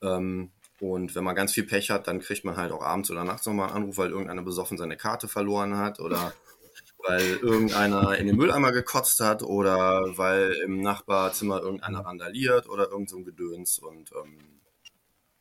Ähm, 0.03 0.51
und 0.81 1.15
wenn 1.15 1.25
man 1.25 1.35
ganz 1.35 1.53
viel 1.53 1.65
Pech 1.65 1.91
hat, 1.91 2.07
dann 2.07 2.21
kriegt 2.21 2.45
man 2.45 2.57
halt 2.57 2.73
auch 2.73 2.83
abends 2.83 3.11
oder 3.11 3.25
nachts 3.25 3.47
nochmal 3.47 3.69
einen 3.69 3.77
Anruf, 3.77 3.97
weil 3.99 4.11
irgendeiner 4.11 4.43
besoffen 4.43 4.79
seine 4.79 4.97
Karte 4.97 5.29
verloren 5.29 5.77
hat 5.77 6.01
oder 6.01 6.35
weil 7.07 7.37
irgendeiner 7.37 8.17
in 8.19 8.27
den 8.27 8.37
Mülleimer 8.37 8.73
gekotzt 8.73 9.21
hat 9.21 9.43
oder 9.43 10.17
weil 10.19 10.53
im 10.65 10.81
Nachbarzimmer 10.81 11.61
irgendeiner 11.61 12.05
randaliert 12.05 12.69
oder 12.69 12.91
irgend 12.91 13.09
so 13.09 13.17
ein 13.17 13.25
Gedöns 13.25 13.79
und 13.79 14.11
ähm, 14.13 14.61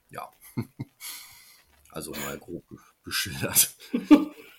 ja, 0.10 0.30
also 1.92 2.12
mal 2.12 2.38
grob 2.38 2.64
geschildert. 3.04 3.76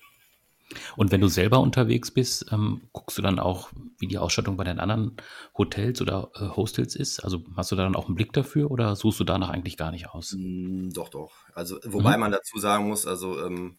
Und 0.97 1.13
wenn 1.13 1.21
du 1.21 1.29
selber 1.29 1.61
unterwegs 1.61 2.11
bist, 2.11 2.47
ähm, 2.51 2.83
guckst 2.93 3.17
du 3.19 3.23
dann 3.23 3.39
auch, 3.39 3.71
wie 3.99 4.09
die 4.09 4.19
Ausstattung 4.19 4.57
bei 4.57 4.65
den 4.65 4.81
anderen 4.81 5.17
Hotels 5.57 6.03
oder 6.03 6.31
äh, 6.35 6.49
Hostels 6.57 6.97
ist? 6.97 7.21
Also 7.21 7.45
hast 7.57 7.71
du 7.71 7.77
da 7.77 7.85
dann 7.85 7.97
auch 7.97 8.07
einen 8.07 8.17
Blick 8.17 8.33
dafür 8.33 8.71
oder 8.71 8.97
suchst 8.97 9.21
du 9.21 9.25
danach 9.25 9.51
eigentlich 9.51 9.77
gar 9.77 9.93
nicht 9.93 10.09
aus? 10.09 10.35
Mm, 10.37 10.91
doch, 10.91 11.09
doch. 11.09 11.33
Also 11.55 11.79
wobei 11.85 12.15
mhm. 12.15 12.21
man 12.21 12.33
dazu 12.33 12.59
sagen 12.59 12.89
muss, 12.89 13.07
also 13.07 13.41
ähm, 13.45 13.79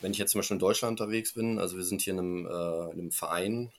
wenn 0.00 0.12
ich 0.12 0.18
jetzt 0.18 0.32
zum 0.32 0.40
Beispiel 0.40 0.56
in 0.56 0.60
Deutschland 0.60 1.00
unterwegs 1.00 1.34
bin, 1.34 1.58
also 1.58 1.76
wir 1.76 1.84
sind 1.84 2.02
hier 2.02 2.12
in 2.12 2.18
einem, 2.20 2.46
äh, 2.46 2.92
in 2.92 3.00
einem 3.00 3.10
Verein, 3.10 3.72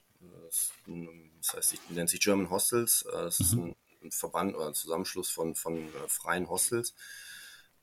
das 1.46 1.54
heißt, 1.54 1.74
ich 1.74 1.80
nennt 1.90 2.10
sich 2.10 2.20
German 2.20 2.50
Hostels, 2.50 3.06
äh, 3.08 3.12
das 3.12 3.38
mhm. 3.38 3.44
ist 3.44 3.52
ein, 3.54 3.76
ein, 4.04 4.10
Verband 4.10 4.56
oder 4.56 4.68
ein 4.68 4.74
Zusammenschluss 4.74 5.30
von, 5.30 5.54
von 5.54 5.76
äh, 5.76 6.08
freien 6.08 6.48
Hostels. 6.48 6.94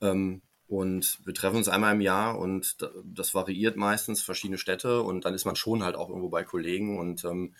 Ähm, 0.00 0.42
und 0.66 1.18
wir 1.24 1.34
treffen 1.34 1.56
uns 1.56 1.68
einmal 1.68 1.94
im 1.94 2.00
Jahr 2.00 2.38
und 2.38 2.76
das 3.04 3.34
variiert 3.34 3.76
meistens 3.76 4.22
verschiedene 4.22 4.58
Städte 4.58 5.02
und 5.02 5.24
dann 5.24 5.34
ist 5.34 5.44
man 5.44 5.56
schon 5.56 5.82
halt 5.82 5.96
auch 5.96 6.08
irgendwo 6.08 6.30
bei 6.30 6.42
Kollegen 6.42 6.98
und 6.98 7.24
ähm, 7.24 7.54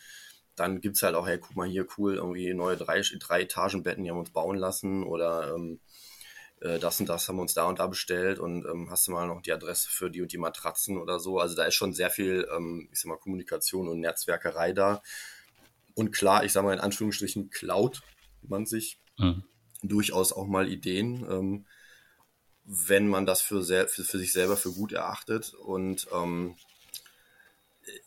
dann 0.57 0.81
es 0.83 1.03
halt 1.03 1.15
auch, 1.15 1.27
hey, 1.27 1.39
guck 1.39 1.57
mal 1.57 1.69
hier, 1.69 1.87
cool, 1.99 2.15
irgendwie 2.15 2.55
neue 2.55 2.77
drei, 2.77 3.03
drei 3.19 3.43
Etagenbetten, 3.43 4.05
die 4.05 4.11
haben 4.11 4.17
wir 4.17 4.21
uns 4.21 4.31
bauen 4.31 4.57
lassen 4.57 5.03
oder 5.05 5.55
ähm, 5.55 5.81
äh, 6.61 6.79
das 6.79 6.99
und 7.01 7.09
das 7.09 7.29
haben 7.29 7.37
wir 7.37 7.43
uns 7.43 7.55
da 7.55 7.67
und 7.67 7.79
da 7.79 7.87
bestellt 7.87 8.39
und 8.39 8.65
ähm, 8.65 8.89
hast 8.91 9.07
du 9.07 9.13
mal 9.13 9.27
noch 9.27 9.43
die 9.43 9.53
Adresse 9.53 9.91
für 9.91 10.11
die 10.11 10.23
und 10.23 10.33
die 10.33 10.39
Matratzen 10.39 10.99
oder 10.99 11.19
so. 11.19 11.39
Also 11.39 11.55
da 11.55 11.65
ist 11.65 11.75
schon 11.75 11.93
sehr 11.93 12.11
viel, 12.11 12.49
ähm, 12.57 12.89
ich 12.91 13.01
sag 13.01 13.09
mal, 13.09 13.19
Kommunikation 13.19 13.89
und 13.89 14.01
Netzwerkerei 14.01 14.73
da. 14.73 15.03
Und 15.95 16.11
klar, 16.13 16.45
ich 16.45 16.53
sag 16.53 16.65
mal 16.65 16.75
in 16.75 16.81
Anführungsstrichen, 16.81 17.51
klaut 17.51 18.03
man 18.43 18.67
sich 18.67 18.99
mhm. 19.19 19.45
durchaus 19.83 20.33
auch 20.33 20.47
mal 20.47 20.69
Ideen. 20.69 21.27
Ähm, 21.31 21.67
wenn 22.65 23.09
man 23.09 23.27
das 23.27 23.43
für, 23.43 23.63
sehr, 23.63 23.89
für, 23.89 24.05
für 24.05 24.19
sich 24.19 24.33
selber 24.33 24.57
für 24.57 24.73
gut 24.73 24.93
erachtet. 24.93 25.55
Und 25.55 26.09
ähm, 26.13 26.57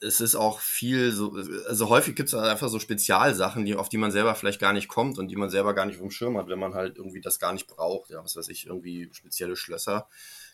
es 0.01 0.21
ist 0.21 0.35
auch 0.35 0.59
viel 0.59 1.11
so, 1.11 1.35
also 1.67 1.89
häufig 1.89 2.15
gibt 2.15 2.29
es 2.29 2.35
einfach 2.35 2.69
so 2.69 2.79
Spezialsachen, 2.79 3.65
die, 3.65 3.75
auf 3.75 3.89
die 3.89 3.97
man 3.97 4.11
selber 4.11 4.33
vielleicht 4.35 4.59
gar 4.59 4.73
nicht 4.73 4.87
kommt 4.87 5.19
und 5.19 5.27
die 5.27 5.35
man 5.35 5.49
selber 5.49 5.73
gar 5.73 5.85
nicht 5.85 5.97
auf 5.97 6.01
dem 6.01 6.11
Schirm 6.11 6.37
hat, 6.37 6.47
wenn 6.47 6.59
man 6.59 6.73
halt 6.73 6.97
irgendwie 6.97 7.21
das 7.21 7.39
gar 7.39 7.53
nicht 7.53 7.67
braucht. 7.67 8.09
Ja, 8.09 8.23
was 8.23 8.35
weiß 8.35 8.49
ich, 8.49 8.65
irgendwie 8.65 9.09
spezielle 9.11 9.55
Schlösser, 9.55 10.07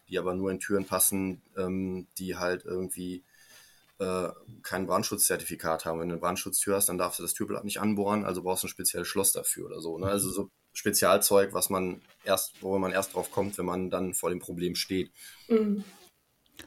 die 0.09 0.19
aber 0.19 0.33
nur 0.35 0.51
in 0.51 0.59
Türen 0.59 0.85
passen, 0.85 1.41
ähm, 1.55 2.07
die 2.17 2.35
halt 2.35 2.65
irgendwie 2.65 3.23
äh, 3.99 4.29
kein 4.61 4.85
Brandschutzzertifikat 4.85 5.85
haben. 5.85 5.99
Wenn 5.99 6.09
du 6.09 6.15
eine 6.15 6.21
Brandschutztür 6.21 6.75
hast, 6.75 6.89
dann 6.89 6.97
darfst 6.97 7.19
du 7.19 7.23
das 7.23 7.33
Türblatt 7.33 7.63
nicht 7.63 7.79
anbohren, 7.79 8.25
also 8.25 8.43
brauchst 8.43 8.63
du 8.63 8.67
ein 8.67 8.71
spezielles 8.71 9.07
Schloss 9.07 9.31
dafür 9.31 9.67
oder 9.67 9.79
so. 9.79 9.97
Ne? 9.97 10.07
Also 10.07 10.29
so 10.29 10.49
Spezialzeug, 10.73 11.53
was 11.53 11.69
man 11.69 12.01
erst, 12.23 12.61
wo 12.61 12.77
man 12.77 12.91
erst 12.91 13.13
drauf 13.13 13.31
kommt, 13.31 13.57
wenn 13.57 13.65
man 13.65 13.89
dann 13.89 14.13
vor 14.13 14.29
dem 14.29 14.39
Problem 14.39 14.75
steht. 14.75 15.11
Mhm. 15.47 15.83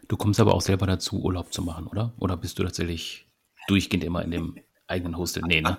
Du 0.08 0.16
kommst 0.16 0.40
aber 0.40 0.54
auch 0.54 0.60
selber 0.60 0.86
dazu, 0.86 1.22
Urlaub 1.22 1.52
zu 1.52 1.62
machen, 1.62 1.86
oder? 1.86 2.12
Oder 2.18 2.36
bist 2.36 2.58
du 2.58 2.64
tatsächlich 2.64 3.28
durchgehend 3.68 4.04
immer 4.04 4.22
in 4.22 4.30
dem 4.30 4.58
eigenen 4.86 5.16
Hostel? 5.16 5.42
Nee, 5.46 5.60
ne? 5.60 5.78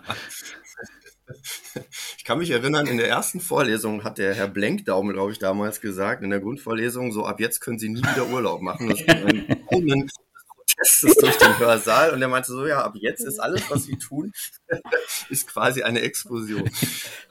Ich 2.18 2.24
kann 2.24 2.38
mich 2.40 2.52
erinnern, 2.52 2.88
in 2.88 2.98
der 2.98 3.10
ersten 3.10 3.42
Vorlesung 3.42 4.04
hat 4.04 4.18
der 4.18 4.34
Herr 4.34 4.48
Blenkdaumel, 4.48 5.14
glaube 5.14 5.34
ich, 5.34 5.40
damals 5.40 5.82
gesagt, 5.82 6.24
in 6.24 6.30
der 6.30 6.40
Grundvorlesung, 6.40 7.12
so 7.12 7.26
ab 7.26 7.40
jetzt 7.40 7.60
können 7.60 7.80
Sie 7.80 7.90
nie 7.90 8.02
wieder 8.02 8.28
Urlaub 8.28 8.62
machen. 8.62 8.90
Das 8.90 9.02
ist 9.02 9.10
ein 9.10 10.10
Protestes 10.56 11.16
durch 11.16 11.38
den 11.38 11.60
Hörsaal 11.60 12.12
und 12.12 12.22
er 12.22 12.28
meinte 12.30 12.52
so, 12.52 12.66
ja, 12.66 12.82
ab 12.84 12.94
jetzt 12.96 13.26
ist 13.26 13.40
alles, 13.40 13.70
was 13.70 13.84
Sie 13.84 13.98
tun, 13.98 14.32
ist 15.30 15.48
quasi 15.48 15.84
eine 15.84 16.02
Explosion. 16.02 16.70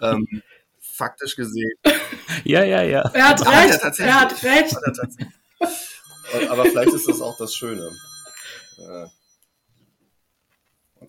Ähm, 0.01 0.43
faktisch 0.97 1.37
gesehen. 1.37 1.73
Ja, 2.45 2.63
ja, 2.63 2.83
ja. 2.83 3.01
Er 3.13 3.29
hat 3.31 3.41
recht. 3.41 3.83
Er, 3.83 4.07
er 4.07 4.21
hat 4.21 4.45
recht. 4.45 4.77
Aber 6.49 6.65
vielleicht 6.67 6.93
ist 6.93 7.09
das 7.09 7.21
auch 7.21 7.37
das 7.37 7.55
Schöne. 7.55 7.91
Äh, 8.79 9.07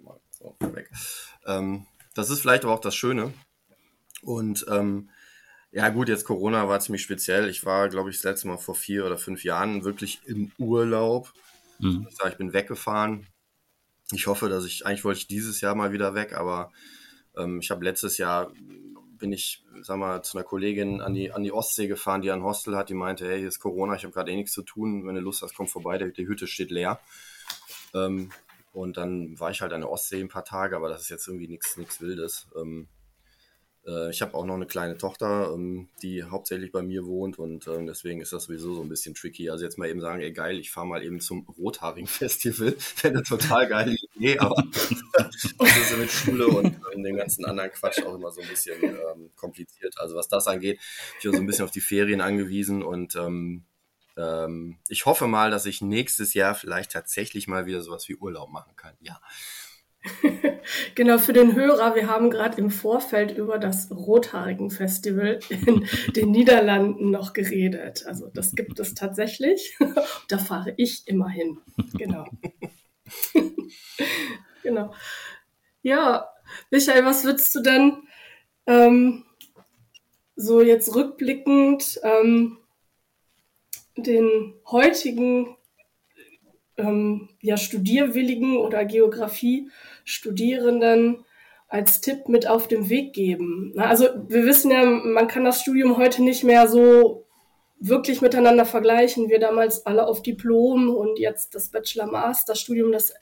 mal, 0.01 0.19
so, 0.31 0.55
weg. 0.59 0.89
Ähm, 1.45 1.85
das 2.15 2.31
ist 2.31 2.41
vielleicht 2.41 2.63
aber 2.63 2.73
auch 2.73 2.79
das 2.79 2.95
Schöne. 2.95 3.33
Und 4.23 4.65
ähm, 4.69 5.09
ja 5.71 5.89
gut, 5.89 6.09
jetzt 6.09 6.25
Corona 6.25 6.67
war 6.67 6.79
ziemlich 6.79 7.03
speziell. 7.03 7.49
Ich 7.49 7.65
war, 7.65 7.89
glaube 7.89 8.09
ich, 8.09 8.17
das 8.17 8.23
letzte 8.23 8.47
Mal 8.47 8.57
vor 8.57 8.75
vier 8.75 9.05
oder 9.05 9.17
fünf 9.17 9.43
Jahren 9.43 9.83
wirklich 9.83 10.21
im 10.25 10.51
Urlaub. 10.57 11.33
Mhm. 11.79 12.07
Ich, 12.09 12.15
sag, 12.15 12.31
ich 12.31 12.37
bin 12.37 12.53
weggefahren. 12.53 13.27
Ich 14.11 14.27
hoffe, 14.27 14.49
dass 14.49 14.65
ich, 14.65 14.85
eigentlich 14.85 15.03
wollte 15.03 15.19
ich 15.19 15.27
dieses 15.27 15.61
Jahr 15.61 15.75
mal 15.75 15.91
wieder 15.91 16.15
weg, 16.15 16.33
aber 16.33 16.71
ähm, 17.35 17.59
ich 17.59 17.69
habe 17.69 17.83
letztes 17.83 18.17
Jahr 18.17 18.51
bin 19.17 19.31
ich, 19.33 19.65
sag 19.81 19.97
mal, 19.97 20.21
zu 20.23 20.37
einer 20.37 20.45
Kollegin 20.45 21.01
an 21.01 21.13
die, 21.13 21.31
an 21.31 21.43
die 21.43 21.51
Ostsee 21.51 21.87
gefahren, 21.87 22.21
die 22.21 22.31
ein 22.31 22.43
Hostel 22.43 22.75
hat, 22.75 22.89
die 22.89 22.93
meinte, 22.93 23.27
hey, 23.27 23.39
hier 23.39 23.47
ist 23.47 23.59
Corona, 23.59 23.95
ich 23.95 24.03
habe 24.03 24.13
gerade 24.13 24.31
eh 24.31 24.35
nichts 24.35 24.53
zu 24.53 24.63
tun, 24.63 25.05
wenn 25.07 25.15
du 25.15 25.21
Lust 25.21 25.41
hast, 25.41 25.55
komm 25.55 25.67
vorbei, 25.67 25.97
die, 25.97 26.27
Hütte 26.27 26.47
steht 26.47 26.71
leer. 26.71 26.99
Ähm, 27.93 28.31
und 28.73 28.97
dann 28.97 29.39
war 29.39 29.51
ich 29.51 29.61
halt 29.61 29.73
an 29.73 29.81
der 29.81 29.89
Ostsee 29.89 30.19
ein 30.19 30.27
paar 30.27 30.45
Tage, 30.45 30.75
aber 30.75 30.89
das 30.89 31.01
ist 31.01 31.09
jetzt 31.09 31.27
irgendwie 31.27 31.47
nichts 31.47 32.01
Wildes. 32.01 32.47
Ähm, 32.55 32.87
äh, 33.87 34.09
ich 34.11 34.21
habe 34.21 34.33
auch 34.35 34.45
noch 34.45 34.55
eine 34.55 34.67
kleine 34.67 34.97
Tochter, 34.97 35.51
ähm, 35.53 35.89
die 36.01 36.23
hauptsächlich 36.23 36.71
bei 36.71 36.81
mir 36.81 37.05
wohnt 37.05 37.39
und 37.39 37.67
ähm, 37.67 37.87
deswegen 37.87 38.21
ist 38.21 38.33
das 38.33 38.43
sowieso 38.43 38.73
so 38.73 38.81
ein 38.81 38.89
bisschen 38.89 39.15
tricky. 39.15 39.49
Also 39.49 39.63
jetzt 39.63 39.77
mal 39.77 39.89
eben 39.89 40.01
sagen, 40.01 40.21
ey 40.21 40.31
geil, 40.33 40.59
ich 40.59 40.71
fahre 40.71 40.87
mal 40.87 41.03
eben 41.03 41.21
zum 41.21 41.47
Rotharing-Festival. 41.57 42.75
Wäre 43.01 43.23
total 43.23 43.67
geile 43.67 43.91
Idee, 44.17 44.39
aber 44.39 44.55
das 45.59 45.77
ist 45.77 45.97
mit 45.97 46.11
Schule 46.11 46.47
und 46.47 46.79
ähm, 46.93 47.03
dem 47.03 47.15
ganzen 47.15 47.45
anderen 47.45 47.71
Quatsch 47.71 48.03
auch 48.03 48.15
immer 48.15 48.31
so 48.31 48.41
ein 48.41 48.47
bisschen 48.47 48.81
ähm, 48.83 49.31
kompliziert. 49.35 49.95
Also 49.97 50.15
was 50.15 50.27
das 50.27 50.47
angeht, 50.47 50.79
bin 50.79 51.19
ich 51.21 51.29
auch 51.29 51.33
so 51.33 51.39
ein 51.39 51.47
bisschen 51.47 51.65
auf 51.65 51.71
die 51.71 51.81
Ferien 51.81 52.21
angewiesen 52.21 52.83
und 52.83 53.15
ähm, 53.15 53.65
ähm, 54.17 54.77
ich 54.89 55.05
hoffe 55.05 55.27
mal, 55.27 55.51
dass 55.51 55.65
ich 55.65 55.81
nächstes 55.81 56.33
Jahr 56.33 56.55
vielleicht 56.55 56.91
tatsächlich 56.91 57.47
mal 57.47 57.65
wieder 57.65 57.81
sowas 57.81 58.09
wie 58.09 58.15
Urlaub 58.15 58.49
machen 58.49 58.75
kann. 58.75 58.93
Ja. 58.99 59.19
genau, 60.95 61.17
für 61.17 61.33
den 61.33 61.55
Hörer, 61.55 61.95
wir 61.95 62.07
haben 62.07 62.29
gerade 62.29 62.57
im 62.57 62.69
Vorfeld 62.69 63.35
über 63.37 63.57
das 63.57 63.91
Rothaarigen-Festival 63.91 65.39
in 65.49 65.87
den 66.15 66.31
Niederlanden 66.31 67.11
noch 67.11 67.33
geredet. 67.33 68.05
Also 68.05 68.29
das 68.33 68.55
gibt 68.55 68.79
es 68.79 68.93
tatsächlich. 68.93 69.77
da 70.29 70.37
fahre 70.37 70.73
ich 70.77 71.07
immer 71.07 71.29
hin. 71.29 71.59
Genau. 71.97 72.25
genau. 74.63 74.93
Ja, 75.81 76.29
Michael, 76.71 77.05
was 77.05 77.23
würdest 77.23 77.55
du 77.55 77.61
denn 77.61 78.03
ähm, 78.65 79.23
so 80.35 80.61
jetzt 80.61 80.93
rückblickend 80.95 82.01
ähm, 82.03 82.57
den 83.95 84.55
heutigen 84.65 85.55
ähm, 86.77 87.29
ja, 87.41 87.57
Studierwilligen 87.57 88.57
oder 88.57 88.85
Geografie-Studierenden 88.85 91.25
als 91.67 92.01
Tipp 92.01 92.29
mit 92.29 92.47
auf 92.47 92.67
den 92.67 92.89
Weg 92.89 93.13
geben? 93.13 93.73
Also 93.77 94.07
wir 94.27 94.45
wissen 94.45 94.71
ja, 94.71 94.83
man 94.85 95.27
kann 95.27 95.45
das 95.45 95.61
Studium 95.61 95.97
heute 95.97 96.23
nicht 96.23 96.43
mehr 96.43 96.67
so 96.67 97.26
wirklich 97.79 98.21
miteinander 98.21 98.65
vergleichen. 98.65 99.29
Wir 99.29 99.39
damals 99.39 99.85
alle 99.85 100.07
auf 100.07 100.23
Diplom 100.23 100.89
und 100.89 101.19
jetzt 101.19 101.55
das 101.55 101.69
Bachelor-Master-Studium, 101.69 102.91
das 102.91 103.13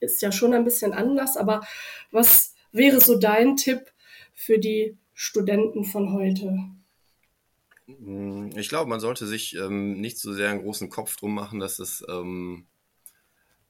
ist 0.00 0.20
ja 0.22 0.32
schon 0.32 0.54
ein 0.54 0.64
bisschen 0.64 0.92
anders. 0.92 1.36
Aber 1.36 1.62
was 2.10 2.54
wäre 2.72 3.00
so 3.00 3.18
dein 3.18 3.56
Tipp 3.56 3.92
für 4.34 4.58
die 4.58 4.98
Studenten 5.14 5.84
von 5.84 6.12
heute? 6.12 6.58
Ich 8.56 8.68
glaube, 8.68 8.88
man 8.88 9.00
sollte 9.00 9.26
sich 9.26 9.56
ähm, 9.56 10.00
nicht 10.00 10.18
so 10.18 10.32
sehr 10.32 10.50
einen 10.50 10.62
großen 10.62 10.88
Kopf 10.88 11.16
drum 11.16 11.34
machen, 11.34 11.58
dass 11.58 11.78
es 11.78 12.04
ähm, 12.08 12.66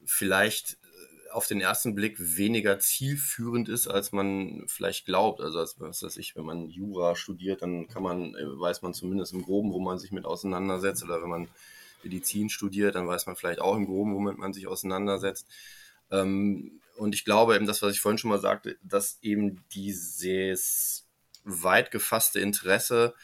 vielleicht 0.04 0.78
auf 1.32 1.46
den 1.46 1.60
ersten 1.60 1.94
Blick 1.94 2.16
weniger 2.18 2.78
zielführend 2.78 3.68
ist, 3.68 3.88
als 3.88 4.12
man 4.12 4.64
vielleicht 4.66 5.06
glaubt. 5.06 5.40
Also 5.40 5.58
als, 5.58 5.80
was 5.80 6.02
weiß 6.02 6.16
ich, 6.18 6.36
wenn 6.36 6.44
man 6.44 6.68
Jura 6.68 7.16
studiert, 7.16 7.62
dann 7.62 7.88
kann 7.88 8.02
man, 8.02 8.34
äh, 8.34 8.44
weiß 8.44 8.82
man 8.82 8.94
zumindest 8.94 9.32
im 9.32 9.42
Groben, 9.42 9.72
wo 9.72 9.80
man 9.80 9.98
sich 9.98 10.12
mit 10.12 10.24
auseinandersetzt. 10.24 11.02
Oder 11.04 11.22
wenn 11.22 11.30
man 11.30 11.48
Medizin 12.02 12.48
studiert, 12.48 12.94
dann 12.94 13.08
weiß 13.08 13.26
man 13.26 13.36
vielleicht 13.36 13.60
auch 13.60 13.76
im 13.76 13.86
Groben, 13.86 14.14
womit 14.14 14.38
man 14.38 14.52
sich 14.52 14.66
auseinandersetzt. 14.66 15.46
Ähm, 16.10 16.80
und 16.96 17.14
ich 17.14 17.24
glaube 17.24 17.56
eben 17.56 17.66
das, 17.66 17.82
was 17.82 17.94
ich 17.94 18.00
vorhin 18.00 18.18
schon 18.18 18.30
mal 18.30 18.40
sagte, 18.40 18.76
dass 18.82 19.18
eben 19.22 19.64
dieses 19.72 21.06
weit 21.44 21.90
gefasste 21.90 22.40
Interesse 22.40 23.14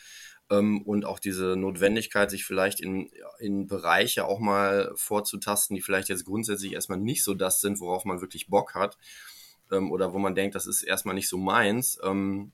ähm, 0.51 0.83
und 0.83 1.05
auch 1.05 1.19
diese 1.19 1.57
Notwendigkeit, 1.57 2.31
sich 2.31 2.45
vielleicht 2.45 2.81
in, 2.81 3.11
in 3.39 3.67
Bereiche 3.67 4.25
auch 4.27 4.39
mal 4.39 4.93
vorzutasten, 4.95 5.77
die 5.77 5.83
vielleicht 5.83 6.09
jetzt 6.09 6.25
grundsätzlich 6.25 6.73
erstmal 6.73 6.99
nicht 6.99 7.25
so 7.25 7.35
das 7.35 7.61
sind, 7.61 7.81
worauf 7.81 8.05
man 8.05 8.21
wirklich 8.21 8.49
Bock 8.49 8.75
hat 8.75 8.99
ähm, 9.71 9.91
oder 9.91 10.13
wo 10.13 10.19
man 10.19 10.35
denkt, 10.35 10.55
das 10.55 10.67
ist 10.67 10.83
erstmal 10.83 11.15
nicht 11.15 11.29
so 11.29 11.39
meins, 11.39 11.99
ähm, 12.03 12.53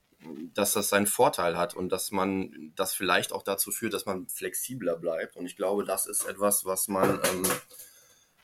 dass 0.55 0.73
das 0.73 0.89
seinen 0.89 1.07
Vorteil 1.07 1.57
hat 1.57 1.75
und 1.75 1.91
dass 1.91 2.11
man 2.11 2.73
das 2.77 2.95
vielleicht 2.95 3.33
auch 3.33 3.43
dazu 3.43 3.71
führt, 3.71 3.93
dass 3.93 4.07
man 4.07 4.27
flexibler 4.29 4.97
bleibt. 4.97 5.37
Und 5.37 5.47
ich 5.47 5.57
glaube, 5.57 5.85
das 5.85 6.07
ist 6.07 6.25
etwas, 6.25 6.65
was 6.65 6.89
man, 6.89 7.21
ähm, 7.25 7.43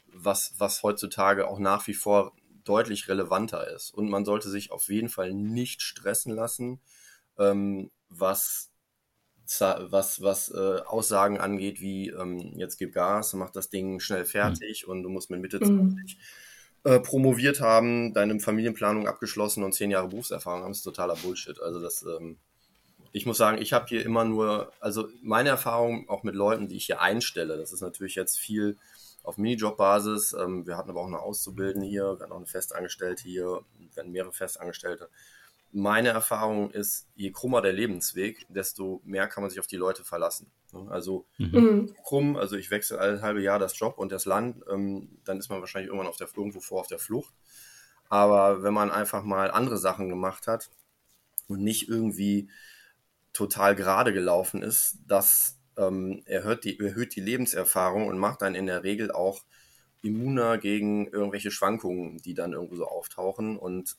was, 0.06 0.54
was 0.58 0.82
heutzutage 0.82 1.48
auch 1.48 1.58
nach 1.58 1.86
wie 1.86 1.94
vor 1.94 2.32
deutlich 2.64 3.08
relevanter 3.08 3.68
ist. 3.74 3.94
Und 3.94 4.10
man 4.10 4.24
sollte 4.24 4.50
sich 4.50 4.70
auf 4.70 4.88
jeden 4.88 5.08
Fall 5.08 5.32
nicht 5.32 5.80
stressen 5.80 6.34
lassen, 6.34 6.80
ähm, 7.38 7.90
was 8.08 8.69
was, 9.58 10.22
was 10.22 10.50
äh, 10.50 10.80
Aussagen 10.86 11.38
angeht, 11.38 11.80
wie 11.80 12.10
ähm, 12.10 12.38
jetzt 12.56 12.78
gib 12.78 12.94
Gas, 12.94 13.32
mach 13.34 13.50
das 13.50 13.68
Ding 13.68 14.00
schnell 14.00 14.24
fertig 14.24 14.84
mhm. 14.86 14.92
und 14.92 15.02
du 15.02 15.08
musst 15.08 15.30
mit 15.30 15.40
Mitte 15.40 15.58
20 15.58 16.18
mhm. 16.84 16.90
äh, 16.90 17.00
promoviert 17.00 17.60
haben, 17.60 18.14
deine 18.14 18.38
Familienplanung 18.38 19.08
abgeschlossen 19.08 19.64
und 19.64 19.72
zehn 19.72 19.90
Jahre 19.90 20.08
Berufserfahrung 20.08 20.62
haben, 20.62 20.72
ist 20.72 20.82
totaler 20.82 21.16
Bullshit. 21.16 21.60
Also 21.60 21.80
das, 21.80 22.02
ähm, 22.02 22.38
ich 23.12 23.26
muss 23.26 23.38
sagen, 23.38 23.60
ich 23.60 23.72
habe 23.72 23.86
hier 23.88 24.04
immer 24.04 24.24
nur, 24.24 24.72
also 24.80 25.08
meine 25.22 25.48
Erfahrung 25.48 26.08
auch 26.08 26.22
mit 26.22 26.34
Leuten, 26.36 26.68
die 26.68 26.76
ich 26.76 26.86
hier 26.86 27.00
einstelle, 27.00 27.56
das 27.56 27.72
ist 27.72 27.80
natürlich 27.80 28.14
jetzt 28.14 28.38
viel 28.38 28.76
auf 29.22 29.36
Minijob-Basis. 29.36 30.32
Ähm, 30.34 30.66
wir 30.66 30.76
hatten 30.76 30.90
aber 30.90 31.00
auch 31.00 31.06
eine 31.06 31.20
Auszubildende 31.20 31.88
hier, 31.88 32.04
wir 32.04 32.20
hatten 32.20 32.32
auch 32.32 32.36
eine 32.36 32.46
Festangestellte 32.46 33.24
hier, 33.24 33.62
wir 33.78 33.96
hatten 33.96 34.12
mehrere 34.12 34.32
Festangestellte 34.32 35.08
meine 35.72 36.08
Erfahrung 36.08 36.70
ist, 36.70 37.08
je 37.14 37.30
krummer 37.30 37.62
der 37.62 37.72
Lebensweg, 37.72 38.46
desto 38.48 39.00
mehr 39.04 39.28
kann 39.28 39.42
man 39.42 39.50
sich 39.50 39.60
auf 39.60 39.66
die 39.66 39.76
Leute 39.76 40.04
verlassen. 40.04 40.50
Also 40.88 41.26
mhm. 41.38 41.50
mhm. 41.52 41.94
krumm, 42.04 42.36
also 42.36 42.56
ich 42.56 42.70
wechsle 42.70 42.98
alle 42.98 43.22
halbe 43.22 43.42
Jahr 43.42 43.58
das 43.58 43.78
Job 43.78 43.98
und 43.98 44.12
das 44.12 44.24
Land, 44.24 44.62
ähm, 44.70 45.18
dann 45.24 45.38
ist 45.38 45.48
man 45.48 45.60
wahrscheinlich 45.60 45.88
irgendwann 45.88 46.08
auf 46.08 46.16
der 46.16 46.28
irgendwo 46.36 46.60
vor 46.60 46.80
auf 46.80 46.86
der 46.86 46.98
Flucht. 46.98 47.34
Aber 48.08 48.62
wenn 48.62 48.74
man 48.74 48.90
einfach 48.90 49.22
mal 49.22 49.50
andere 49.50 49.78
Sachen 49.78 50.08
gemacht 50.08 50.46
hat 50.46 50.70
und 51.48 51.62
nicht 51.62 51.88
irgendwie 51.88 52.50
total 53.32 53.76
gerade 53.76 54.12
gelaufen 54.12 54.62
ist, 54.62 54.98
das 55.06 55.58
ähm, 55.76 56.22
erhöht, 56.26 56.64
die, 56.64 56.78
erhöht 56.80 57.14
die 57.14 57.20
Lebenserfahrung 57.20 58.06
und 58.08 58.18
macht 58.18 58.42
dann 58.42 58.54
in 58.54 58.66
der 58.66 58.82
Regel 58.82 59.12
auch 59.12 59.44
immuner 60.02 60.58
gegen 60.58 61.06
irgendwelche 61.08 61.50
Schwankungen, 61.50 62.18
die 62.18 62.34
dann 62.34 62.52
irgendwo 62.52 62.76
so 62.76 62.86
auftauchen. 62.86 63.56
Und 63.56 63.96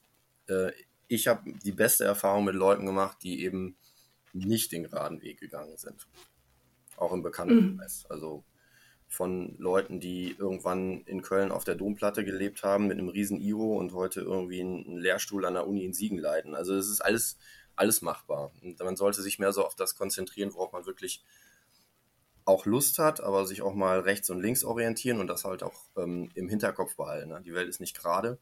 äh, 0.47 0.71
ich 1.11 1.27
habe 1.27 1.51
die 1.65 1.73
beste 1.73 2.05
Erfahrung 2.05 2.45
mit 2.45 2.55
Leuten 2.55 2.85
gemacht, 2.85 3.17
die 3.21 3.43
eben 3.43 3.75
nicht 4.31 4.71
den 4.71 4.83
geraden 4.83 5.21
Weg 5.21 5.41
gegangen 5.41 5.75
sind. 5.75 6.07
Auch 6.95 7.11
im 7.11 7.21
Bekanntenkreis. 7.21 8.05
Mhm. 8.05 8.11
Also 8.13 8.45
von 9.09 9.57
Leuten, 9.57 9.99
die 9.99 10.33
irgendwann 10.37 11.01
in 11.01 11.21
Köln 11.21 11.51
auf 11.51 11.65
der 11.65 11.75
Domplatte 11.75 12.23
gelebt 12.23 12.63
haben 12.63 12.87
mit 12.87 12.97
einem 12.97 13.09
riesen 13.09 13.41
Iro 13.41 13.77
und 13.77 13.91
heute 13.91 14.21
irgendwie 14.21 14.61
einen 14.61 14.99
Lehrstuhl 14.99 15.45
an 15.45 15.55
der 15.55 15.67
Uni 15.67 15.83
in 15.83 15.91
Siegen 15.91 16.17
leiten. 16.17 16.55
Also 16.55 16.75
es 16.75 16.87
ist 16.87 17.01
alles, 17.01 17.37
alles 17.75 18.01
machbar. 18.01 18.53
Und 18.61 18.79
man 18.79 18.95
sollte 18.95 19.21
sich 19.21 19.37
mehr 19.37 19.51
so 19.51 19.65
auf 19.65 19.75
das 19.75 19.97
konzentrieren, 19.97 20.53
worauf 20.53 20.71
man 20.71 20.85
wirklich 20.85 21.25
auch 22.45 22.65
Lust 22.65 22.99
hat, 22.99 23.19
aber 23.19 23.45
sich 23.45 23.61
auch 23.61 23.73
mal 23.73 23.99
rechts 23.99 24.29
und 24.29 24.41
links 24.41 24.63
orientieren 24.63 25.19
und 25.19 25.27
das 25.27 25.43
halt 25.43 25.61
auch 25.61 25.83
ähm, 25.97 26.29
im 26.35 26.47
Hinterkopf 26.47 26.95
behalten. 26.95 27.31
Ne? 27.31 27.41
Die 27.45 27.53
Welt 27.53 27.67
ist 27.67 27.81
nicht 27.81 27.99
gerade, 27.99 28.39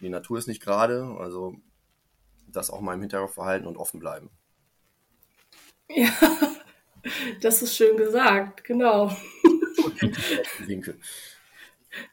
die 0.00 0.08
Natur 0.08 0.38
ist 0.38 0.46
nicht 0.46 0.62
gerade, 0.62 1.02
also 1.18 1.56
das 2.52 2.70
auch 2.70 2.80
mal 2.80 2.94
im 2.94 3.00
Hinterkopf 3.00 3.34
behalten 3.36 3.66
und 3.66 3.76
offen 3.76 4.00
bleiben. 4.00 4.30
Ja, 5.88 6.10
das 7.40 7.62
ist 7.62 7.76
schön 7.76 7.96
gesagt, 7.96 8.64
genau. 8.64 9.14
Winkel. 10.66 10.98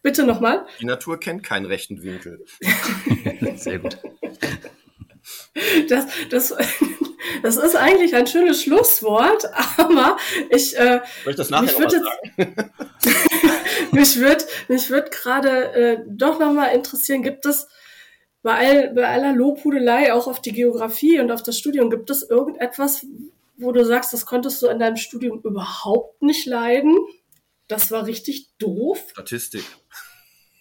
Bitte 0.02 0.24
nochmal. 0.24 0.66
Die 0.80 0.86
Natur 0.86 1.20
kennt 1.20 1.44
keinen 1.44 1.66
rechten 1.66 2.02
Winkel. 2.04 2.46
Sehr 3.56 3.80
gut. 3.80 3.98
Das, 5.88 6.06
das, 6.30 6.56
das 7.44 7.58
ist 7.58 7.76
eigentlich 7.76 8.16
ein 8.16 8.28
schönes 8.28 8.64
Schlusswort, 8.64 9.46
aber 9.78 10.18
ich. 10.50 10.78
Äh, 10.78 11.02
Soll 11.24 11.32
ich 11.32 11.38
das 11.38 11.50
nachher 11.50 11.66
mich 11.66 11.80
würde 11.80 12.02
mich 13.92 14.18
würde 14.18 14.46
mich 14.68 14.90
würd 14.90 15.12
gerade 15.12 15.74
äh, 15.74 15.98
doch 16.08 16.40
nochmal 16.40 16.76
interessieren, 16.76 17.24
gibt 17.24 17.46
es 17.46 17.68
bei, 18.42 18.56
all, 18.56 18.94
bei 18.94 19.08
aller 19.08 19.34
Lobhudelei 19.34 20.14
auch 20.14 20.28
auf 20.28 20.42
die 20.42 20.54
Geografie 20.54 21.20
und 21.20 21.32
auf 21.32 21.44
das 21.44 21.58
Studium, 21.58 21.90
gibt 21.90 22.10
es 22.10 22.24
irgendetwas, 22.24 23.06
wo 23.58 23.72
du 23.72 23.84
sagst, 23.86 24.14
das 24.14 24.26
konntest 24.26 24.62
du 24.62 24.68
in 24.68 24.80
deinem 24.80 24.96
Studium 24.96 25.42
überhaupt 25.44 26.22
nicht 26.22 26.46
leiden? 26.46 26.98
Das 27.68 27.92
war 27.92 28.06
richtig 28.06 28.48
doof. 28.58 29.04
Statistik. 29.12 29.64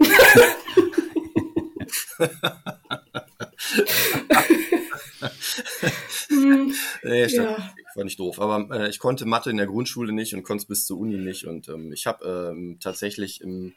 Hm, 6.28 6.74
nee, 7.02 7.26
ja. 7.26 7.56
war 7.94 8.04
nicht 8.04 8.18
doof. 8.18 8.40
Aber 8.40 8.68
äh, 8.76 8.88
ich 8.88 8.98
konnte 8.98 9.26
Mathe 9.26 9.50
in 9.50 9.56
der 9.56 9.66
Grundschule 9.66 10.12
nicht 10.12 10.34
und 10.34 10.42
konnte 10.42 10.62
es 10.62 10.68
bis 10.68 10.86
zur 10.86 10.98
Uni 10.98 11.16
nicht. 11.16 11.46
Und 11.46 11.68
ähm, 11.68 11.92
ich 11.92 12.06
habe 12.06 12.52
ähm, 12.54 12.78
tatsächlich 12.80 13.40
im 13.40 13.74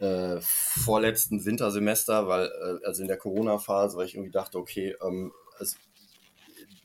äh, 0.00 0.38
vorletzten 0.40 1.44
Wintersemester, 1.44 2.26
weil, 2.28 2.46
äh, 2.46 2.86
also 2.86 3.02
in 3.02 3.08
der 3.08 3.16
Corona-Phase, 3.16 3.96
weil 3.96 4.06
ich 4.06 4.14
irgendwie 4.14 4.32
dachte, 4.32 4.58
okay, 4.58 4.96
ähm, 5.02 5.32
also 5.58 5.76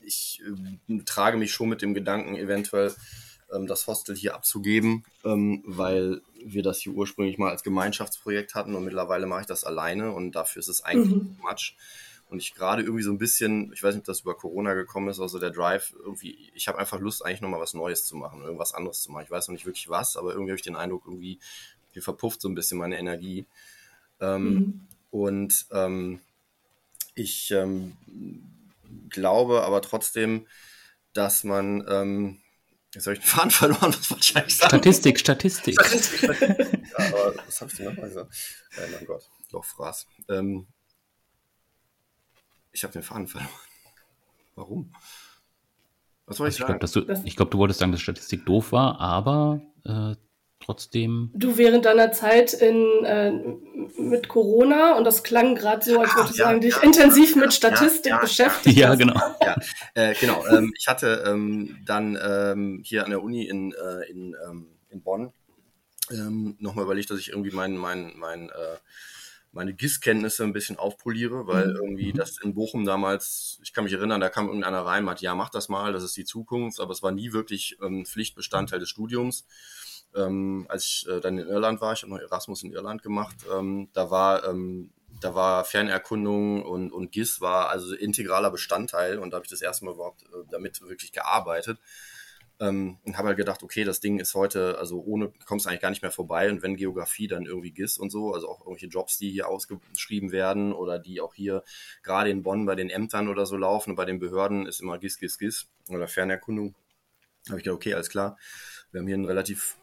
ich 0.02 0.42
äh, 0.88 0.98
trage 1.04 1.36
mich 1.36 1.52
schon 1.52 1.68
mit 1.68 1.82
dem 1.82 1.94
Gedanken, 1.94 2.36
eventuell 2.36 2.94
ähm, 3.52 3.66
das 3.66 3.86
Hostel 3.86 4.16
hier 4.16 4.34
abzugeben, 4.34 5.04
ähm, 5.24 5.62
weil 5.66 6.22
wir 6.42 6.62
das 6.62 6.78
hier 6.78 6.92
ursprünglich 6.92 7.38
mal 7.38 7.50
als 7.50 7.62
Gemeinschaftsprojekt 7.62 8.54
hatten 8.54 8.74
und 8.74 8.84
mittlerweile 8.84 9.26
mache 9.26 9.42
ich 9.42 9.46
das 9.46 9.64
alleine 9.64 10.12
und 10.12 10.32
dafür 10.32 10.60
ist 10.60 10.68
es 10.68 10.82
eigentlich 10.82 11.14
Mhm. 11.14 11.36
much. 11.42 11.76
Und 12.28 12.38
ich 12.38 12.54
gerade 12.54 12.82
irgendwie 12.82 13.02
so 13.02 13.10
ein 13.10 13.18
bisschen, 13.18 13.72
ich 13.72 13.82
weiß 13.82 13.92
nicht, 13.94 14.02
ob 14.02 14.06
das 14.06 14.20
über 14.20 14.36
Corona 14.36 14.74
gekommen 14.74 15.08
ist, 15.08 15.18
also 15.18 15.40
der 15.40 15.50
Drive, 15.50 15.92
irgendwie, 15.98 16.50
ich 16.54 16.68
habe 16.68 16.78
einfach 16.78 17.00
Lust, 17.00 17.24
eigentlich 17.24 17.40
nochmal 17.40 17.60
was 17.60 17.74
Neues 17.74 18.04
zu 18.04 18.14
machen, 18.14 18.42
irgendwas 18.42 18.72
anderes 18.72 19.02
zu 19.02 19.10
machen. 19.10 19.24
Ich 19.24 19.30
weiß 19.32 19.48
noch 19.48 19.52
nicht 19.54 19.66
wirklich 19.66 19.88
was, 19.88 20.16
aber 20.16 20.30
irgendwie 20.30 20.52
habe 20.52 20.56
ich 20.56 20.62
den 20.62 20.76
Eindruck, 20.76 21.02
irgendwie, 21.06 21.40
hier 21.92 22.02
verpufft 22.02 22.40
so 22.40 22.48
ein 22.48 22.54
bisschen 22.54 22.78
meine 22.78 22.98
Energie. 22.98 23.46
Ähm, 24.20 24.44
Mhm. 24.54 24.86
Und 25.10 25.66
ähm, 25.72 26.20
ich 27.16 27.50
ähm, 27.50 27.96
glaube 29.08 29.62
aber 29.64 29.82
trotzdem, 29.82 30.46
dass 31.14 31.42
man, 31.42 31.84
ähm, 31.88 32.40
jetzt 32.94 33.06
habe 33.06 33.14
ich 33.14 33.20
den 33.20 33.26
Faden 33.26 33.50
verloren, 33.50 33.92
was 33.92 34.08
wollte 34.10 34.22
ich 34.24 34.36
eigentlich 34.36 34.56
sagen? 34.56 34.68
Statistik, 34.70 35.18
Statistik. 35.18 35.76
ja, 35.76 37.06
aber 37.08 37.34
was 37.44 37.60
habe 37.60 37.70
ich 37.72 37.76
denn 37.76 37.86
nochmal 37.86 38.08
gesagt? 38.08 38.32
Oh 38.78 38.82
mein 38.92 39.06
Gott, 39.06 39.28
Lochfraß. 39.50 40.06
Ähm, 40.28 40.68
ich 42.72 42.84
habe 42.84 42.92
den 42.92 43.02
Faden 43.02 43.26
verloren. 43.26 43.50
Warum? 44.54 44.94
Was 46.26 46.36
soll 46.36 46.46
ich 46.48 46.52
Ich 46.54 46.58
glaube, 46.58 46.72
sagen? 46.74 46.80
dass 46.80 46.92
du, 46.92 47.26
ich 47.26 47.34
glaube, 47.34 47.50
du 47.50 47.58
wolltest 47.58 47.80
sagen, 47.80 47.90
dass 47.90 48.00
Statistik 48.00 48.46
doof 48.46 48.70
war, 48.70 49.00
aber 49.00 49.60
äh, 49.84 50.14
trotzdem. 50.60 51.30
Du 51.34 51.56
während 51.56 51.84
deiner 51.84 52.12
Zeit 52.12 52.52
in, 52.52 53.04
äh, 53.04 53.32
mit 53.98 54.28
Corona, 54.28 54.96
und 54.96 55.04
das 55.04 55.22
klang 55.22 55.54
gerade 55.54 55.84
so, 55.84 56.00
als 56.00 56.12
Ah, 56.12 56.16
würdest 56.16 56.34
du 56.34 56.42
ja, 56.42 56.48
sagen, 56.48 56.60
dich 56.60 56.76
ja, 56.76 56.82
intensiv 56.82 57.34
ja, 57.34 57.40
mit 57.40 57.52
Statistik 57.52 58.10
ja, 58.10 58.16
ja, 58.16 58.20
beschäftigt. 58.20 58.76
Ja, 58.76 58.94
genau. 58.94 59.20
ja, 59.42 59.56
äh, 59.94 60.14
genau. 60.20 60.44
Ähm, 60.46 60.72
ich 60.78 60.86
hatte 60.86 61.24
ähm, 61.26 61.78
dann 61.84 62.18
ähm, 62.22 62.80
hier 62.84 63.04
an 63.04 63.10
der 63.10 63.22
Uni 63.22 63.44
in, 63.44 63.72
äh, 63.72 64.10
in, 64.10 64.36
ähm, 64.48 64.66
in 64.90 65.02
Bonn 65.02 65.32
ähm, 66.10 66.56
nochmal 66.58 66.84
überlegt, 66.84 67.10
dass 67.10 67.18
ich 67.18 67.30
irgendwie 67.30 67.50
mein, 67.52 67.76
mein, 67.76 68.12
mein, 68.16 68.48
äh, 68.50 68.76
meine 69.52 69.74
GIS-Kenntnisse 69.74 70.44
ein 70.44 70.52
bisschen 70.52 70.76
aufpoliere, 70.78 71.46
weil 71.46 71.68
Mhm. 71.68 71.76
irgendwie 71.76 72.12
das 72.12 72.38
in 72.42 72.54
Bochum 72.54 72.84
damals, 72.84 73.58
ich 73.62 73.72
kann 73.72 73.84
mich 73.84 73.92
erinnern, 73.92 74.20
da 74.20 74.28
kam 74.28 74.46
irgendeiner 74.46 74.84
rein, 74.86 75.04
meinte, 75.04 75.24
ja, 75.24 75.34
mach 75.34 75.50
das 75.50 75.68
mal, 75.68 75.92
das 75.92 76.04
ist 76.04 76.16
die 76.16 76.24
Zukunft, 76.24 76.80
aber 76.80 76.92
es 76.92 77.02
war 77.02 77.10
nie 77.12 77.32
wirklich 77.32 77.76
ähm, 77.82 78.06
Pflichtbestandteil 78.06 78.78
des 78.78 78.88
Studiums. 78.88 79.46
Ähm, 80.14 80.66
als 80.68 80.84
ich 80.86 81.08
äh, 81.08 81.20
dann 81.20 81.38
in 81.38 81.46
Irland 81.46 81.80
war, 81.80 81.92
ich 81.92 82.02
habe 82.02 82.12
noch 82.12 82.20
Erasmus 82.20 82.62
in 82.62 82.72
Irland 82.72 83.02
gemacht, 83.02 83.36
ähm, 83.52 83.88
da 83.92 84.10
war 84.10 84.48
ähm, 84.48 84.90
da 85.20 85.34
war 85.34 85.64
Fernerkundung 85.64 86.62
und, 86.62 86.92
und 86.92 87.12
GIS 87.12 87.40
war 87.40 87.68
also 87.68 87.94
integraler 87.94 88.50
Bestandteil 88.50 89.18
und 89.18 89.30
da 89.30 89.36
habe 89.36 89.44
ich 89.44 89.50
das 89.50 89.62
erste 89.62 89.84
Mal 89.84 89.94
überhaupt 89.94 90.22
äh, 90.22 90.44
damit 90.50 90.80
wirklich 90.82 91.12
gearbeitet. 91.12 91.78
Ähm, 92.58 92.98
und 93.04 93.16
habe 93.16 93.28
halt 93.28 93.38
gedacht, 93.38 93.62
okay, 93.62 93.84
das 93.84 94.00
Ding 94.00 94.18
ist 94.18 94.34
heute, 94.34 94.78
also 94.78 95.00
ohne 95.02 95.32
kommst 95.46 95.64
du 95.64 95.70
eigentlich 95.70 95.80
gar 95.80 95.90
nicht 95.90 96.02
mehr 96.02 96.10
vorbei 96.10 96.50
und 96.50 96.62
wenn 96.62 96.76
Geografie, 96.76 97.26
dann 97.26 97.46
irgendwie 97.46 97.70
GIS 97.70 97.96
und 97.96 98.10
so, 98.10 98.34
also 98.34 98.50
auch 98.50 98.60
irgendwelche 98.60 98.88
Jobs, 98.88 99.16
die 99.16 99.30
hier 99.30 99.48
ausgeschrieben 99.48 100.30
werden 100.30 100.74
oder 100.74 100.98
die 100.98 101.22
auch 101.22 101.32
hier 101.32 101.64
gerade 102.02 102.28
in 102.28 102.42
Bonn 102.42 102.66
bei 102.66 102.74
den 102.74 102.90
Ämtern 102.90 103.28
oder 103.28 103.46
so 103.46 103.56
laufen 103.56 103.90
und 103.90 103.96
bei 103.96 104.04
den 104.04 104.18
Behörden 104.18 104.66
ist 104.66 104.80
immer 104.80 104.98
GIS, 104.98 105.18
GIS, 105.18 105.38
GIS 105.38 105.68
oder 105.88 106.06
Fernerkundung. 106.06 106.74
Da 107.44 107.52
habe 107.52 107.60
ich 107.60 107.64
gedacht, 107.64 107.76
okay, 107.76 107.94
alles 107.94 108.10
klar. 108.10 108.36
Wir 108.92 109.00
haben 109.00 109.06
hier 109.06 109.18
ein 109.18 109.24
relativ 109.24 109.78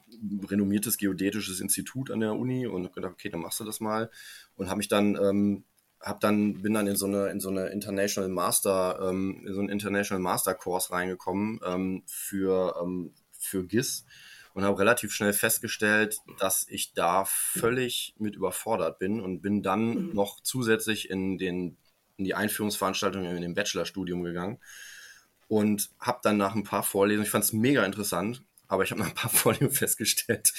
renommiertes 0.49 0.97
geodätisches 0.97 1.59
Institut 1.59 2.11
an 2.11 2.19
der 2.19 2.33
Uni 2.33 2.67
und 2.67 2.93
gedacht, 2.93 3.13
okay, 3.13 3.29
dann 3.29 3.41
machst 3.41 3.59
du 3.59 3.63
das 3.63 3.79
mal. 3.79 4.09
Und 4.55 4.69
habe 4.69 4.77
mich 4.77 4.87
dann 4.87 5.15
ähm, 5.15 5.63
hab 5.99 6.19
dann 6.19 6.61
bin 6.61 6.73
dann 6.73 6.87
in 6.87 6.95
so 6.95 7.05
eine 7.05 7.27
in 7.27 7.39
so 7.39 7.49
eine 7.49 7.67
International 7.67 8.29
Master 8.29 8.99
ähm, 9.09 9.43
in 9.45 9.53
so 9.53 9.59
einen 9.59 9.69
International 9.69 10.21
Master 10.21 10.53
Kurs 10.53 10.91
reingekommen 10.91 11.59
ähm, 11.65 12.03
für 12.05 12.75
ähm, 12.81 13.13
für 13.31 13.65
GIS 13.65 14.05
und 14.53 14.63
habe 14.63 14.79
relativ 14.79 15.13
schnell 15.13 15.33
festgestellt, 15.33 16.17
dass 16.39 16.67
ich 16.69 16.93
da 16.93 17.25
völlig 17.25 18.15
mit 18.17 18.35
überfordert 18.35 18.99
bin 18.99 19.19
und 19.21 19.41
bin 19.41 19.63
dann 19.63 20.13
noch 20.13 20.41
zusätzlich 20.41 21.09
in 21.09 21.37
den 21.37 21.77
in 22.17 22.25
die 22.25 22.33
Einführungsveranstaltung 22.33 23.23
in 23.25 23.41
dem 23.41 23.53
Bachelorstudium 23.53 24.23
gegangen 24.23 24.59
und 25.47 25.91
habe 25.99 26.19
dann 26.23 26.37
nach 26.37 26.55
ein 26.55 26.63
paar 26.63 26.83
Vorlesungen, 26.83 27.25
ich 27.25 27.31
fand 27.31 27.43
es 27.43 27.53
mega 27.53 27.85
interessant, 27.85 28.43
aber 28.67 28.83
ich 28.83 28.91
habe 28.91 29.01
nach 29.01 29.09
ein 29.09 29.15
paar 29.15 29.29
Vorlesungen 29.31 29.71
festgestellt, 29.71 30.53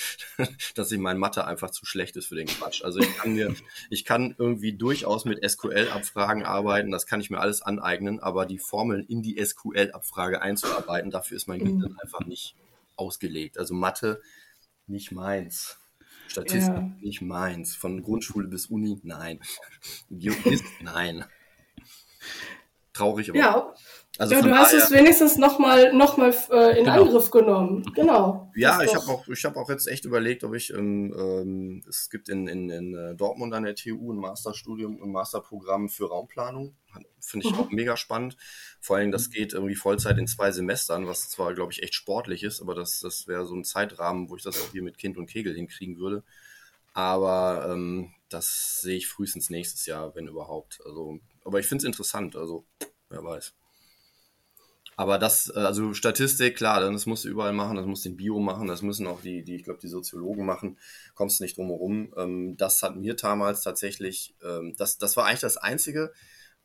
dass 0.74 0.90
ich 0.92 0.98
mein 0.98 1.18
Mathe 1.18 1.46
einfach 1.46 1.70
zu 1.70 1.84
schlecht 1.86 2.16
ist 2.16 2.26
für 2.26 2.34
den 2.36 2.46
Quatsch. 2.46 2.82
Also 2.82 3.00
ich 3.00 3.16
kann 3.16 3.34
mir, 3.34 3.54
ich 3.90 4.04
kann 4.04 4.34
irgendwie 4.38 4.72
durchaus 4.72 5.24
mit 5.24 5.48
SQL-Abfragen 5.48 6.44
arbeiten, 6.44 6.90
das 6.90 7.06
kann 7.06 7.20
ich 7.20 7.30
mir 7.30 7.40
alles 7.40 7.62
aneignen, 7.62 8.20
aber 8.20 8.46
die 8.46 8.58
Formeln 8.58 9.04
in 9.06 9.22
die 9.22 9.42
SQL-Abfrage 9.44 10.40
einzuarbeiten, 10.42 11.10
dafür 11.10 11.36
ist 11.36 11.46
mein 11.48 11.60
Mhm. 11.60 11.78
Gehirn 11.80 11.96
einfach 12.02 12.20
nicht 12.26 12.54
ausgelegt. 12.96 13.58
Also 13.58 13.74
Mathe 13.74 14.20
nicht 14.86 15.12
meins. 15.12 15.78
Statistik 16.28 16.74
Ja. 16.74 16.90
nicht 17.00 17.22
meins. 17.22 17.74
Von 17.76 18.02
Grundschule 18.02 18.48
bis 18.48 18.66
Uni, 18.66 19.00
nein. 19.02 19.40
Geografie, 20.10 20.60
nein. 20.82 21.24
Traurig, 22.92 23.30
aber. 23.30 23.38
Ja, 23.38 23.74
also 24.18 24.34
ja 24.34 24.42
du 24.42 24.50
hast 24.50 24.72
es 24.74 24.90
wenigstens 24.90 25.36
nochmal 25.38 25.92
noch 25.94 26.16
mal, 26.16 26.34
äh, 26.50 26.78
in 26.78 26.84
Genau. 26.84 27.02
Angriff 27.04 27.30
genommen. 27.30 27.82
Genau. 27.94 28.50
Ja, 28.54 28.82
ich 28.82 28.94
habe 28.94 29.06
auch, 29.06 29.26
ich 29.28 29.44
hab 29.44 29.56
auch 29.56 29.68
jetzt 29.70 29.86
echt 29.86 30.04
überlegt, 30.04 30.44
ob 30.44 30.54
ich, 30.54 30.70
ähm, 30.72 31.14
ähm, 31.16 31.82
es 31.88 32.10
gibt 32.10 32.28
in, 32.28 32.48
in, 32.48 32.68
in 32.68 32.94
äh, 32.94 33.14
Dortmund 33.14 33.54
an 33.54 33.62
der 33.62 33.74
TU 33.74 34.12
ein 34.12 34.18
Masterstudium, 34.18 35.02
ein 35.02 35.10
Masterprogramm 35.10 35.88
für 35.88 36.08
Raumplanung. 36.08 36.74
Finde 37.20 37.46
ich 37.46 37.52
Mhm. 37.54 37.60
auch 37.60 37.70
mega 37.70 37.96
spannend. 37.96 38.36
Vor 38.80 38.96
allem, 38.96 39.10
das 39.12 39.30
geht 39.30 39.52
irgendwie 39.52 39.74
Vollzeit 39.76 40.18
in 40.18 40.26
zwei 40.26 40.50
Semestern, 40.52 41.06
was 41.06 41.28
zwar, 41.28 41.54
glaube 41.54 41.72
ich, 41.72 41.82
echt 41.82 41.94
sportlich 41.94 42.42
ist, 42.42 42.60
aber 42.60 42.74
das, 42.74 43.00
das 43.00 43.26
wäre 43.28 43.46
so 43.46 43.54
ein 43.54 43.64
Zeitrahmen, 43.64 44.28
wo 44.30 44.36
ich 44.36 44.42
das 44.42 44.60
auch 44.60 44.72
hier 44.72 44.82
mit 44.82 44.98
Kind 44.98 45.16
und 45.16 45.26
Kegel 45.26 45.54
hinkriegen 45.54 45.98
würde. 45.98 46.22
Aber 46.94 47.68
ähm, 47.70 48.12
das 48.28 48.80
sehe 48.80 48.96
ich 48.96 49.06
frühestens 49.06 49.50
nächstes 49.50 49.86
Jahr, 49.86 50.14
wenn 50.14 50.26
überhaupt. 50.26 50.80
Also, 50.84 51.18
aber 51.44 51.60
ich 51.60 51.66
finde 51.66 51.82
es 51.82 51.86
interessant, 51.86 52.34
also 52.36 52.64
wer 53.10 53.22
weiß. 53.22 53.52
Aber 54.98 55.16
das, 55.16 55.48
äh, 55.54 55.60
also 55.60 55.94
Statistik, 55.94 56.56
klar, 56.56 56.80
dann 56.80 56.92
das 56.92 57.06
musst 57.06 57.24
du 57.24 57.28
überall 57.28 57.52
machen, 57.52 57.76
das 57.76 57.86
musst 57.86 58.04
du 58.04 58.08
in 58.08 58.16
Bio 58.16 58.40
machen, 58.40 58.66
das 58.66 58.82
müssen 58.82 59.06
auch 59.06 59.22
die, 59.22 59.44
die 59.44 59.54
ich 59.54 59.62
glaube, 59.62 59.78
die 59.80 59.86
Soziologen 59.86 60.44
machen, 60.44 60.76
kommst 61.14 61.38
du 61.38 61.44
nicht 61.44 61.56
drum 61.56 61.68
herum. 61.68 62.12
Ähm, 62.16 62.56
das 62.56 62.82
hat 62.82 62.96
mir 62.96 63.14
damals 63.14 63.62
tatsächlich, 63.62 64.34
ähm, 64.42 64.74
das, 64.76 64.98
das 64.98 65.16
war 65.16 65.26
eigentlich 65.26 65.38
das 65.38 65.56
Einzige, 65.56 66.12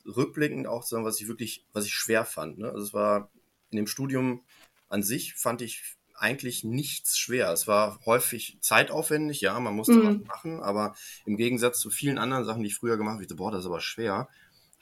rückblickend 0.03 0.65
auch, 0.65 0.81
sagen, 0.81 1.05
was 1.05 1.21
ich 1.21 1.27
wirklich, 1.27 1.67
was 1.73 1.85
ich 1.85 1.93
schwer 1.93 2.25
fand. 2.25 2.57
Ne? 2.57 2.69
Also 2.71 2.83
es 2.83 2.93
war 2.95 3.29
in 3.69 3.77
dem 3.77 3.85
Studium 3.87 4.43
an 4.89 5.03
sich 5.03 5.35
fand 5.35 5.61
ich 5.61 5.83
eigentlich 6.15 6.63
nichts 6.63 7.19
schwer. 7.19 7.51
Es 7.51 7.67
war 7.67 7.99
häufig 8.07 8.57
zeitaufwendig, 8.61 9.41
ja, 9.41 9.59
man 9.59 9.75
musste 9.75 9.93
Mhm. 9.93 10.05
was 10.05 10.27
machen, 10.27 10.59
aber 10.59 10.95
im 11.27 11.37
Gegensatz 11.37 11.79
zu 11.79 11.91
vielen 11.91 12.17
anderen 12.17 12.45
Sachen, 12.45 12.63
die 12.63 12.69
ich 12.69 12.75
früher 12.75 12.97
gemacht 12.97 13.13
habe, 13.13 13.23
ich 13.23 13.29
so, 13.29 13.35
boah, 13.35 13.51
das 13.51 13.59
ist 13.61 13.67
aber 13.67 13.79
schwer, 13.79 14.27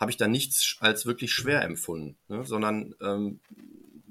habe 0.02 0.12
ich 0.12 0.18
da 0.18 0.28
nichts 0.28 0.78
als 0.80 1.06
wirklich 1.06 1.32
schwer 1.32 1.62
empfunden, 1.62 2.18
ne? 2.28 2.44
sondern 2.44 2.96
ähm, 3.02 3.40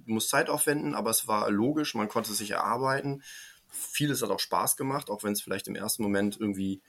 du 0.06 0.20
Zeit 0.20 0.48
aufwenden, 0.48 0.94
aber 0.94 1.10
es 1.10 1.26
war 1.26 1.50
logisch, 1.50 1.96
man 1.96 2.08
konnte 2.08 2.32
sich 2.32 2.52
erarbeiten. 2.52 3.24
Vieles 3.68 4.22
hat 4.22 4.30
auch 4.30 4.38
Spaß 4.38 4.76
gemacht, 4.76 5.10
auch 5.10 5.24
wenn 5.24 5.32
es 5.32 5.42
vielleicht 5.42 5.66
im 5.66 5.74
ersten 5.74 6.04
Moment 6.04 6.38
irgendwie 6.38 6.80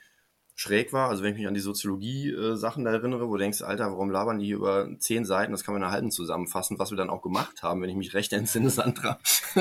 schräg 0.54 0.94
war. 0.94 1.10
Also 1.10 1.24
wenn 1.24 1.32
ich 1.32 1.40
mich 1.40 1.48
an 1.48 1.56
die 1.56 1.62
Soziologie-Sachen 1.62 2.86
da 2.86 2.92
erinnere, 2.92 3.28
wo 3.28 3.34
du 3.34 3.40
denkst, 3.40 3.64
Alter, 3.64 3.90
warum 3.90 4.12
labern 4.12 4.38
die 4.38 4.46
hier 4.46 4.58
über 4.58 4.88
zehn 5.00 5.26
Seiten? 5.26 5.52
Das 5.52 5.64
kann 5.64 5.74
man 5.74 5.90
halben 5.90 6.12
zusammenfassen, 6.12 6.78
was 6.78 6.92
wir 6.92 6.98
dann 6.98 7.10
auch 7.10 7.24
gemacht 7.24 7.64
haben, 7.64 7.82
wenn 7.82 7.90
ich 7.90 7.96
mich 7.96 8.14
recht 8.14 8.34
entsinne, 8.34 8.70
Sandra. 8.70 9.20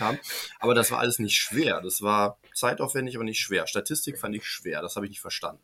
haben. 0.00 0.20
Aber 0.60 0.74
das 0.74 0.92
war 0.92 1.00
alles 1.00 1.18
nicht 1.18 1.36
schwer. 1.36 1.80
Das 1.80 2.00
war 2.00 2.38
zeitaufwendig, 2.54 3.16
aber 3.16 3.24
nicht 3.24 3.40
schwer. 3.40 3.66
Statistik 3.66 4.18
fand 4.18 4.36
ich 4.36 4.46
schwer. 4.46 4.82
Das 4.82 4.94
habe 4.94 5.06
ich 5.06 5.10
nicht 5.10 5.20
verstanden. 5.20 5.62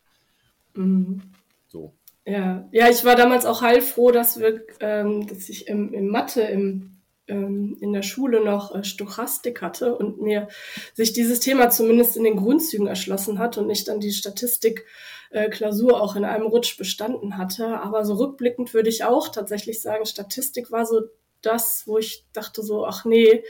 Mhm. 0.75 1.23
So. 1.69 1.95
Ja, 2.25 2.69
ja, 2.71 2.89
ich 2.89 3.05
war 3.05 3.17
damals 3.17 3.47
auch 3.47 3.63
heilfroh, 3.63 4.13
dass 4.13 4.39
wir, 4.39 4.65
ähm, 4.81 5.27
dass 5.27 5.49
ich 5.49 5.67
im, 5.67 5.93
im 5.93 6.09
Mathe 6.09 6.43
im, 6.43 6.93
ähm, 7.27 7.77
in 7.81 7.93
der 7.93 8.03
Schule 8.03 8.45
noch 8.45 8.75
äh, 8.75 8.85
Stochastik 8.85 9.61
hatte 9.61 9.97
und 9.97 10.21
mir 10.23 10.49
sich 10.95 11.13
dieses 11.13 11.41
Thema 11.41 11.71
zumindest 11.71 12.17
in 12.17 12.25
den 12.25 12.37
Grundzügen 12.37 12.87
erschlossen 12.87 13.39
hat 13.39 13.59
und 13.59 13.69
ich 13.71 13.85
dann 13.85 13.99
die 13.99 14.13
Statistik-Klausur 14.13 16.01
auch 16.01 16.15
in 16.15 16.25
einem 16.25 16.47
Rutsch 16.47 16.77
bestanden 16.77 17.39
hatte. 17.39 17.81
Aber 17.81 18.05
so 18.05 18.15
rückblickend 18.15 18.73
würde 18.73 18.89
ich 18.89 19.05
auch 19.05 19.29
tatsächlich 19.29 19.81
sagen, 19.83 20.07
Statistik 20.07 20.71
war 20.71 20.87
so 20.87 21.03
das, 21.41 21.85
wo 21.87 21.99
ich 21.99 22.25
dachte 22.33 22.63
so, 22.63 22.87
ach 22.87 23.05
nee, 23.05 23.43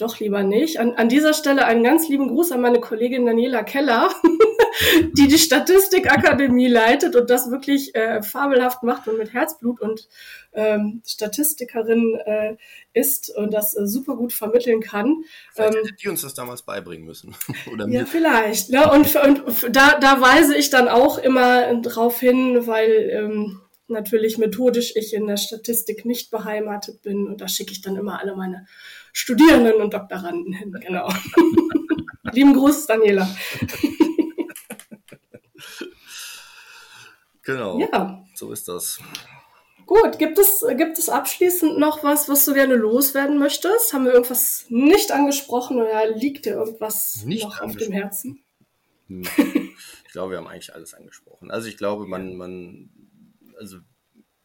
doch 0.00 0.18
lieber 0.20 0.42
nicht. 0.42 0.78
An, 0.78 0.94
an 0.94 1.08
dieser 1.08 1.34
Stelle 1.34 1.64
einen 1.64 1.84
ganz 1.84 2.08
lieben 2.08 2.28
Gruß 2.28 2.52
an 2.52 2.60
meine 2.60 2.80
Kollegin 2.80 3.26
Daniela 3.26 3.62
Keller, 3.62 4.10
die 5.12 5.28
die 5.28 5.38
Statistikakademie 5.38 6.68
leitet 6.68 7.16
und 7.16 7.28
das 7.30 7.50
wirklich 7.50 7.94
äh, 7.94 8.22
fabelhaft 8.22 8.82
macht 8.82 9.08
und 9.08 9.18
mit 9.18 9.32
Herzblut 9.32 9.80
und 9.80 10.08
ähm, 10.52 11.02
Statistikerin 11.06 12.16
äh, 12.24 12.56
ist 12.92 13.34
und 13.36 13.52
das 13.52 13.76
äh, 13.76 13.86
super 13.86 14.16
gut 14.16 14.32
vermitteln 14.32 14.80
kann. 14.80 15.22
Vielleicht 15.52 15.76
Ähm, 15.76 15.96
die 16.02 16.08
uns 16.08 16.22
das 16.22 16.34
damals 16.34 16.62
beibringen 16.62 17.06
müssen. 17.06 17.36
Oder 17.72 17.88
ja, 17.88 18.00
mir. 18.00 18.06
vielleicht. 18.06 18.70
Ne? 18.70 18.90
Und, 18.90 19.14
und 19.16 19.76
da, 19.76 19.98
da 19.98 20.20
weise 20.20 20.56
ich 20.56 20.70
dann 20.70 20.88
auch 20.88 21.18
immer 21.18 21.74
drauf 21.82 22.20
hin, 22.20 22.66
weil 22.66 23.10
ähm, 23.12 23.60
natürlich 23.90 24.38
methodisch 24.38 24.94
ich 24.96 25.12
in 25.14 25.26
der 25.26 25.36
Statistik 25.36 26.04
nicht 26.04 26.30
beheimatet 26.30 27.02
bin 27.02 27.26
und 27.26 27.40
da 27.40 27.48
schicke 27.48 27.72
ich 27.72 27.82
dann 27.82 27.96
immer 27.96 28.20
alle 28.20 28.36
meine 28.36 28.66
Studierenden 29.12 29.80
und 29.80 29.92
Doktoranden 29.94 30.52
hin. 30.52 30.72
Genau. 30.80 31.08
Lieben 32.32 32.54
Gruß, 32.54 32.86
Daniela. 32.86 33.28
Genau. 37.42 37.78
Ja, 37.80 38.24
So 38.34 38.52
ist 38.52 38.68
das. 38.68 39.00
gut. 39.86 40.18
Gibt 40.18 40.38
es, 40.38 40.64
gibt 40.76 40.98
es 40.98 41.08
abschließend 41.08 41.78
noch 41.78 42.04
was, 42.04 42.28
was 42.28 42.44
du 42.44 42.54
gerne 42.54 42.74
loswerden 42.76 43.38
möchtest? 43.38 43.92
Haben 43.92 44.04
wir 44.04 44.12
irgendwas 44.12 44.66
nicht 44.68 45.10
angesprochen 45.10 45.78
oder 45.78 46.10
liegt 46.14 46.46
dir 46.46 46.52
irgendwas 46.54 47.24
Nicht 47.24 47.44
noch 47.44 47.60
auf 47.60 47.76
dem. 47.76 47.92
Herzen? 47.92 48.42
Hm. 49.08 49.22
Ich 50.06 50.12
glaube, 50.12 50.32
wir 50.32 50.38
haben 50.38 50.46
eigentlich 50.46 50.74
alles 50.74 50.94
angesprochen. 50.94 51.50
Also 51.50 51.68
ich 51.68 51.76
glaube, 51.76 52.06
man, 52.06 52.36
man, 52.36 52.90
also 53.58 53.78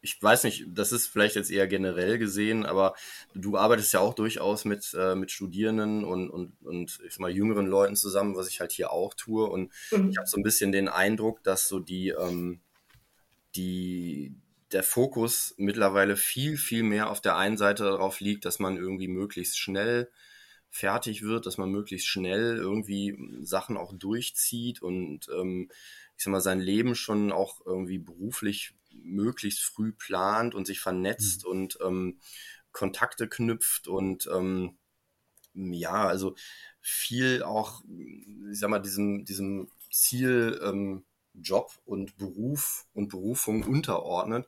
ich 0.05 0.21
weiß 0.21 0.43
nicht, 0.43 0.65
das 0.69 0.91
ist 0.91 1.07
vielleicht 1.07 1.35
jetzt 1.35 1.49
eher 1.49 1.67
generell 1.67 2.19
gesehen, 2.19 2.63
aber 2.65 2.93
du 3.33 3.57
arbeitest 3.57 3.91
ja 3.93 3.99
auch 4.01 4.13
durchaus 4.13 4.63
mit, 4.63 4.93
äh, 4.97 5.15
mit 5.15 5.31
Studierenden 5.31 6.03
und, 6.03 6.29
und, 6.29 6.53
und 6.63 6.99
ich 7.05 7.13
sag 7.13 7.21
mal 7.21 7.31
jüngeren 7.31 7.65
Leuten 7.65 7.95
zusammen, 7.95 8.35
was 8.35 8.47
ich 8.47 8.59
halt 8.59 8.71
hier 8.71 8.91
auch 8.91 9.15
tue. 9.15 9.45
Und 9.49 9.73
Mhm. 9.91 10.09
ich 10.11 10.17
habe 10.17 10.27
so 10.27 10.37
ein 10.37 10.43
bisschen 10.43 10.71
den 10.71 10.87
Eindruck, 10.89 11.43
dass 11.43 11.67
so 11.67 11.79
die, 11.79 12.09
ähm, 12.09 12.61
die, 13.55 14.35
der 14.71 14.83
Fokus 14.83 15.55
mittlerweile 15.57 16.17
viel, 16.17 16.57
viel 16.57 16.83
mehr 16.83 17.09
auf 17.09 17.21
der 17.21 17.37
einen 17.37 17.57
Seite 17.57 17.83
darauf 17.83 18.19
liegt, 18.19 18.45
dass 18.45 18.59
man 18.59 18.77
irgendwie 18.77 19.07
möglichst 19.07 19.57
schnell 19.57 20.11
fertig 20.69 21.23
wird, 21.23 21.45
dass 21.45 21.57
man 21.57 21.71
möglichst 21.71 22.07
schnell 22.07 22.57
irgendwie 22.57 23.17
Sachen 23.41 23.77
auch 23.77 23.93
durchzieht 23.93 24.81
und 24.81 25.29
ähm, 25.33 25.69
ich 26.17 26.23
sag 26.23 26.31
mal, 26.31 26.41
sein 26.41 26.59
Leben 26.59 26.95
schon 26.95 27.31
auch 27.31 27.65
irgendwie 27.65 27.97
beruflich 27.97 28.73
möglichst 29.03 29.61
früh 29.61 29.91
plant 29.91 30.55
und 30.55 30.65
sich 30.65 30.79
vernetzt 30.79 31.45
und 31.45 31.77
ähm, 31.83 32.19
Kontakte 32.71 33.27
knüpft 33.27 33.87
und 33.87 34.27
ähm, 34.33 34.77
ja, 35.53 36.07
also 36.07 36.35
viel 36.81 37.43
auch, 37.43 37.83
ich 38.51 38.59
sag 38.59 38.69
mal, 38.69 38.79
diesem, 38.79 39.25
diesem 39.25 39.69
Ziel 39.91 40.59
ähm, 40.61 41.05
Job 41.33 41.71
und 41.85 42.17
Beruf 42.17 42.85
und 42.93 43.09
Berufung 43.09 43.63
unterordnet. 43.63 44.47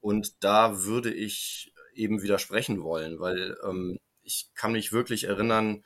Und 0.00 0.42
da 0.42 0.82
würde 0.84 1.12
ich 1.12 1.72
eben 1.94 2.22
widersprechen 2.22 2.82
wollen, 2.82 3.18
weil 3.20 3.56
ähm, 3.64 3.98
ich 4.22 4.50
kann 4.54 4.72
mich 4.72 4.92
wirklich 4.92 5.24
erinnern, 5.24 5.84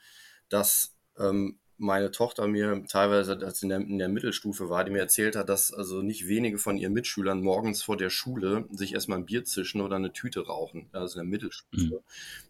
dass 0.49 0.95
ähm, 1.17 1.59
meine 1.77 2.11
Tochter 2.11 2.47
mir 2.47 2.85
teilweise, 2.87 3.37
als 3.45 3.59
sie 3.59 3.65
in 3.65 3.69
der, 3.69 3.79
in 3.79 3.97
der 3.97 4.09
Mittelstufe 4.09 4.69
war, 4.69 4.83
die 4.83 4.91
mir 4.91 4.99
erzählt 4.99 5.35
hat, 5.35 5.49
dass 5.49 5.73
also 5.73 6.01
nicht 6.01 6.27
wenige 6.27 6.57
von 6.57 6.77
ihren 6.77 6.93
Mitschülern 6.93 7.41
morgens 7.41 7.81
vor 7.83 7.97
der 7.97 8.09
Schule 8.09 8.65
sich 8.71 8.93
erstmal 8.93 9.19
ein 9.19 9.25
Bier 9.25 9.43
zischen 9.43 9.81
oder 9.81 9.95
eine 9.97 10.13
Tüte 10.13 10.45
rauchen, 10.45 10.87
also 10.93 11.19
in 11.19 11.25
der 11.25 11.31
Mittelstufe, 11.31 12.03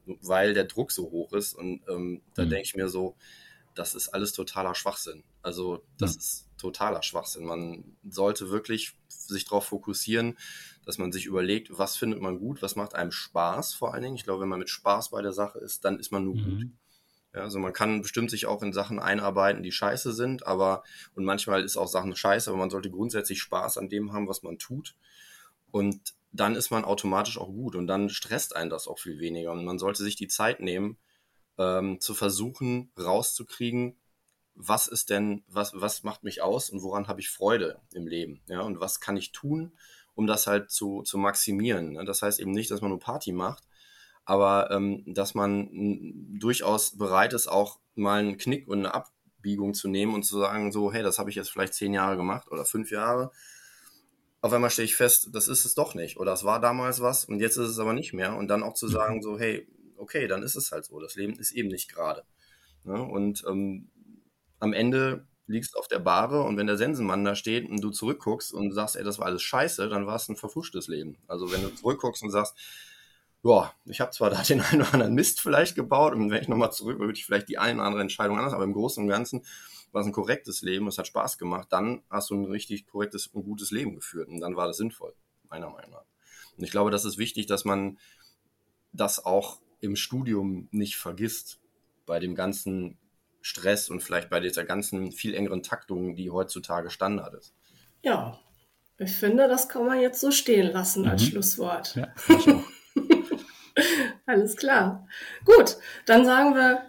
weil 0.05 0.53
der 0.53 0.65
Druck 0.65 0.91
so 0.91 1.09
hoch 1.11 1.33
ist. 1.33 1.53
Und 1.53 1.81
ähm, 1.89 2.21
da 2.35 2.45
Mhm. 2.45 2.49
denke 2.49 2.63
ich 2.65 2.75
mir 2.75 2.89
so, 2.89 3.15
das 3.75 3.95
ist 3.95 4.09
alles 4.09 4.33
totaler 4.33 4.75
Schwachsinn. 4.75 5.23
Also 5.41 5.83
das 5.97 6.13
Ja. 6.13 6.19
ist 6.19 6.49
totaler 6.57 7.03
Schwachsinn. 7.03 7.45
Man 7.45 7.97
sollte 8.07 8.49
wirklich 8.51 8.93
sich 9.07 9.45
darauf 9.45 9.65
fokussieren, 9.65 10.37
dass 10.85 10.97
man 10.97 11.11
sich 11.11 11.25
überlegt, 11.25 11.69
was 11.77 11.97
findet 11.97 12.21
man 12.21 12.39
gut, 12.39 12.61
was 12.61 12.75
macht 12.75 12.95
einem 12.95 13.11
Spaß 13.11 13.73
vor 13.73 13.93
allen 13.93 14.03
Dingen. 14.03 14.15
Ich 14.15 14.23
glaube, 14.23 14.41
wenn 14.41 14.49
man 14.49 14.59
mit 14.59 14.69
Spaß 14.69 15.09
bei 15.11 15.21
der 15.21 15.33
Sache 15.33 15.59
ist, 15.59 15.85
dann 15.85 15.99
ist 15.99 16.11
man 16.11 16.25
nur 16.25 16.37
gut. 16.37 16.65
Ja, 17.33 17.41
also 17.41 17.59
man 17.59 17.73
kann 17.73 18.01
bestimmt 18.01 18.29
sich 18.29 18.45
auch 18.45 18.61
in 18.61 18.73
Sachen 18.73 18.99
einarbeiten, 18.99 19.63
die 19.63 19.71
scheiße 19.71 20.13
sind, 20.13 20.45
aber 20.45 20.83
und 21.15 21.25
manchmal 21.25 21.63
ist 21.63 21.77
auch 21.77 21.87
Sachen 21.87 22.15
scheiße, 22.15 22.49
aber 22.49 22.59
man 22.59 22.69
sollte 22.69 22.91
grundsätzlich 22.91 23.41
Spaß 23.41 23.77
an 23.77 23.89
dem 23.89 24.13
haben, 24.13 24.27
was 24.27 24.43
man 24.43 24.59
tut. 24.59 24.95
Und 25.71 26.13
dann 26.31 26.55
ist 26.55 26.69
man 26.69 26.85
automatisch 26.85 27.37
auch 27.37 27.47
gut 27.47 27.75
und 27.75 27.87
dann 27.87 28.09
stresst 28.09 28.55
einen 28.55 28.69
das 28.69 28.87
auch 28.87 28.99
viel 28.99 29.19
weniger. 29.19 29.51
Und 29.51 29.65
man 29.65 29.79
sollte 29.79 30.03
sich 30.03 30.15
die 30.15 30.27
Zeit 30.27 30.59
nehmen, 30.59 30.97
ähm, 31.57 31.99
zu 31.99 32.13
versuchen, 32.13 32.91
rauszukriegen, 32.97 33.95
was 34.55 34.87
ist 34.87 35.09
denn, 35.09 35.43
was, 35.47 35.73
was 35.75 36.03
macht 36.03 36.23
mich 36.23 36.41
aus 36.41 36.69
und 36.69 36.83
woran 36.83 37.07
habe 37.07 37.21
ich 37.21 37.29
Freude 37.29 37.79
im 37.93 38.07
Leben? 38.07 38.41
Ja, 38.47 38.61
und 38.61 38.79
was 38.79 38.99
kann 38.99 39.17
ich 39.17 39.31
tun, 39.31 39.73
um 40.13 40.27
das 40.27 40.45
halt 40.45 40.69
zu, 40.69 41.01
zu 41.01 41.17
maximieren? 41.17 41.93
Ne? 41.93 42.05
Das 42.05 42.21
heißt 42.21 42.39
eben 42.39 42.51
nicht, 42.51 42.69
dass 42.69 42.81
man 42.81 42.91
nur 42.91 42.99
Party 42.99 43.31
macht, 43.31 43.63
aber 44.25 44.71
ähm, 44.71 45.03
dass 45.05 45.35
man 45.35 45.69
durchaus 46.39 46.97
bereit 46.97 47.33
ist, 47.33 47.47
auch 47.47 47.79
mal 47.95 48.19
einen 48.19 48.37
Knick 48.37 48.67
und 48.67 48.79
eine 48.79 48.93
Abbiegung 48.93 49.73
zu 49.73 49.87
nehmen 49.87 50.13
und 50.13 50.23
zu 50.23 50.39
sagen, 50.39 50.71
so, 50.71 50.91
hey, 50.91 51.03
das 51.03 51.19
habe 51.19 51.29
ich 51.29 51.35
jetzt 51.35 51.51
vielleicht 51.51 51.73
zehn 51.73 51.93
Jahre 51.93 52.15
gemacht 52.15 52.49
oder 52.49 52.65
fünf 52.65 52.91
Jahre. 52.91 53.31
Auf 54.41 54.51
einmal 54.51 54.69
stelle 54.69 54.85
ich 54.85 54.95
fest, 54.95 55.29
das 55.33 55.47
ist 55.47 55.65
es 55.65 55.73
doch 55.73 55.95
nicht. 55.95 56.17
Oder 56.17 56.33
es 56.33 56.43
war 56.43 56.59
damals 56.59 57.01
was 57.01 57.25
und 57.25 57.39
jetzt 57.39 57.57
ist 57.57 57.69
es 57.69 57.79
aber 57.79 57.93
nicht 57.93 58.13
mehr. 58.13 58.35
Und 58.35 58.47
dann 58.47 58.63
auch 58.63 58.73
zu 58.73 58.87
sagen, 58.87 59.21
so, 59.21 59.37
hey, 59.37 59.67
okay, 59.97 60.27
dann 60.27 60.43
ist 60.43 60.55
es 60.55 60.71
halt 60.71 60.85
so. 60.85 60.99
Das 60.99 61.15
Leben 61.15 61.37
ist 61.39 61.51
eben 61.51 61.69
nicht 61.69 61.89
gerade. 61.93 62.23
Ne? 62.83 63.01
Und 63.01 63.43
ähm, 63.47 63.89
am 64.59 64.73
Ende 64.73 65.27
liegst 65.47 65.75
auf 65.77 65.87
der 65.87 65.99
Bahre 65.99 66.41
und 66.43 66.57
wenn 66.57 66.67
der 66.67 66.77
Sensenmann 66.77 67.25
da 67.25 67.35
steht 67.35 67.69
und 67.69 67.81
du 67.81 67.89
zurückguckst 67.89 68.53
und 68.53 68.71
sagst, 68.71 68.95
ey, 68.95 69.03
das 69.03 69.19
war 69.19 69.25
alles 69.25 69.43
scheiße, 69.43 69.89
dann 69.89 70.07
war 70.07 70.15
es 70.15 70.29
ein 70.29 70.37
verfuschtes 70.37 70.87
Leben. 70.87 71.17
Also 71.27 71.51
wenn 71.51 71.61
du 71.61 71.75
zurückguckst 71.75 72.23
und 72.23 72.31
sagst, 72.31 72.55
ja, 73.43 73.73
ich 73.85 73.99
habe 74.01 74.11
zwar 74.11 74.29
da 74.29 74.41
den 74.41 74.61
einen 74.61 74.81
oder 74.81 74.93
anderen 74.93 75.13
Mist 75.13 75.41
vielleicht 75.41 75.75
gebaut 75.75 76.13
und 76.13 76.31
wenn 76.31 76.41
ich 76.41 76.47
nochmal 76.47 76.71
zurück, 76.71 76.99
würde 76.99 77.13
ich 77.13 77.25
vielleicht 77.25 77.49
die 77.49 77.57
eine 77.57 77.79
oder 77.79 77.87
andere 77.87 78.01
Entscheidung 78.01 78.37
anders, 78.37 78.53
aber 78.53 78.63
im 78.63 78.73
Großen 78.73 79.03
und 79.03 79.09
Ganzen 79.09 79.45
war 79.91 80.01
es 80.01 80.07
ein 80.07 80.13
korrektes 80.13 80.61
Leben, 80.61 80.87
es 80.87 80.97
hat 80.97 81.07
Spaß 81.07 81.37
gemacht, 81.37 81.67
dann 81.71 82.01
hast 82.09 82.29
du 82.29 82.35
ein 82.35 82.45
richtig 82.45 82.87
korrektes 82.87 83.27
und 83.27 83.43
gutes 83.43 83.69
Leben 83.71 83.95
geführt 83.95 84.27
und 84.29 84.39
dann 84.39 84.55
war 84.55 84.67
das 84.67 84.77
sinnvoll, 84.77 85.13
meiner 85.49 85.69
Meinung 85.69 85.91
nach. 85.91 86.05
Und 86.57 86.63
ich 86.63 86.71
glaube, 86.71 86.89
das 86.91 87.05
ist 87.05 87.17
wichtig, 87.17 87.45
dass 87.45 87.65
man 87.65 87.99
das 88.91 89.23
auch 89.23 89.59
im 89.81 89.95
Studium 89.95 90.67
nicht 90.71 90.95
vergisst, 90.97 91.59
bei 92.05 92.19
dem 92.19 92.35
ganzen 92.35 92.97
Stress 93.41 93.89
und 93.89 94.01
vielleicht 94.01 94.29
bei 94.29 94.39
dieser 94.39 94.63
ganzen 94.63 95.11
viel 95.11 95.33
engeren 95.35 95.63
Taktung, 95.63 96.15
die 96.15 96.31
heutzutage 96.31 96.89
Standard 96.89 97.33
ist. 97.33 97.53
Ja, 98.01 98.39
ich 98.97 99.11
finde, 99.15 99.47
das 99.47 99.67
kann 99.69 99.85
man 99.85 99.99
jetzt 99.99 100.19
so 100.19 100.31
stehen 100.31 100.71
lassen 100.71 101.07
als 101.07 101.23
Mhm. 101.23 101.27
Schlusswort. 101.27 101.95
Ja, 101.95 102.13
ich 102.29 102.49
auch. 102.49 102.63
Alles 104.33 104.57
klar. 104.57 105.05
Gut, 105.45 105.77
dann 106.07 106.25
sagen 106.25 106.55
wir 106.55 106.81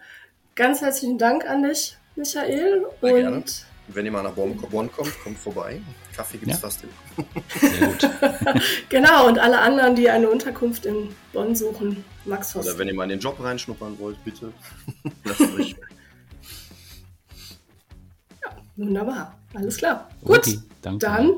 ganz 0.55 0.81
herzlichen 0.81 1.19
Dank 1.19 1.45
an 1.45 1.63
dich, 1.63 1.97
Michael. 2.17 2.87
Sehr 3.03 3.13
gerne. 3.13 3.37
Und 3.37 3.67
Wenn 3.89 4.07
ihr 4.07 4.13
mal 4.13 4.23
nach 4.23 4.33
Bonn, 4.33 4.57
kommt, 4.91 5.23
kommt 5.23 5.39
vorbei. 5.39 5.83
Kaffee 6.17 6.39
gibt 6.39 6.53
es 6.53 6.63
ja. 6.63 6.69
fast 6.69 6.85
immer. 6.85 7.27
Sehr 7.61 7.87
gut. 7.87 8.11
genau, 8.89 9.29
und 9.29 9.39
alle 9.39 9.59
anderen, 9.61 9.95
die 9.95 10.09
eine 10.09 10.31
Unterkunft 10.31 10.87
in 10.87 11.15
Bonn 11.35 11.55
suchen, 11.55 12.03
Max 12.25 12.55
Host. 12.55 12.67
Oder 12.67 12.79
wenn 12.79 12.89
ihr 12.89 12.95
mal 12.95 13.05
in 13.05 13.11
den 13.11 13.21
Job 13.21 13.39
reinschnuppern 13.39 13.99
wollt, 13.99 14.25
bitte. 14.25 14.51
Lasst 15.25 15.41
euch. 15.43 15.77
ja, 18.43 18.57
wunderbar. 18.77 19.39
Alles 19.53 19.77
klar. 19.77 20.09
Gut, 20.25 20.39
okay, 20.39 20.59
danke. 20.81 20.99
dann 21.05 21.35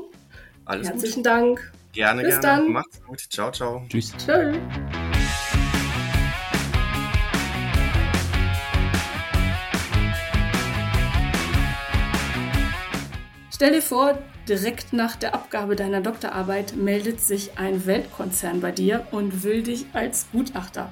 Alles 0.63 0.87
herzlichen 0.87 1.15
gut. 1.15 1.25
Dank. 1.25 1.71
Gerne, 1.91 2.21
Bis 2.21 2.39
gerne. 2.39 2.63
Dann. 2.63 2.71
Macht's 2.71 3.03
gut. 3.03 3.19
Ciao, 3.29 3.51
ciao. 3.51 3.85
Tschüss. 3.89 4.13
Tschüss. 4.15 4.55
Stell 13.57 13.71
dir 13.71 13.81
vor, 13.81 14.19
direkt 14.47 14.93
nach 14.93 15.15
der 15.15 15.33
Abgabe 15.33 15.75
deiner 15.75 15.99
Doktorarbeit 15.99 16.75
meldet 16.75 17.19
sich 17.19 17.57
ein 17.57 17.87
Weltkonzern 17.87 18.61
bei 18.61 18.71
dir 18.71 19.07
und 19.09 19.41
will 19.41 19.63
dich 19.63 19.87
als 19.93 20.27
Gutachter. 20.31 20.91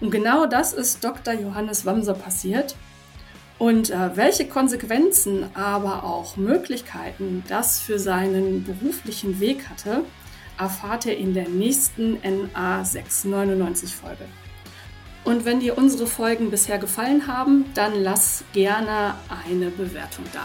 Und 0.00 0.12
genau 0.12 0.46
das 0.46 0.72
ist 0.72 1.02
Dr. 1.02 1.34
Johannes 1.34 1.86
Wamser 1.86 2.14
passiert. 2.14 2.76
Und 3.58 3.90
äh, 3.90 4.16
welche 4.16 4.46
Konsequenzen, 4.46 5.46
aber 5.54 6.04
auch 6.04 6.36
Möglichkeiten 6.36 7.42
das 7.48 7.80
für 7.80 7.98
seinen 7.98 8.62
beruflichen 8.62 9.40
Weg 9.40 9.68
hatte, 9.68 10.04
erfahrt 10.56 11.06
ihr 11.06 11.18
in 11.18 11.34
der 11.34 11.48
nächsten 11.48 12.12
NA 12.22 12.84
699 12.84 13.96
Folge. 13.96 14.24
Und 15.24 15.44
wenn 15.44 15.58
dir 15.58 15.76
unsere 15.76 16.06
Folgen 16.06 16.52
bisher 16.52 16.78
gefallen 16.78 17.26
haben, 17.26 17.64
dann 17.74 18.00
lass 18.00 18.44
gerne 18.52 19.16
eine 19.44 19.70
Bewertung 19.70 20.26
da. 20.32 20.44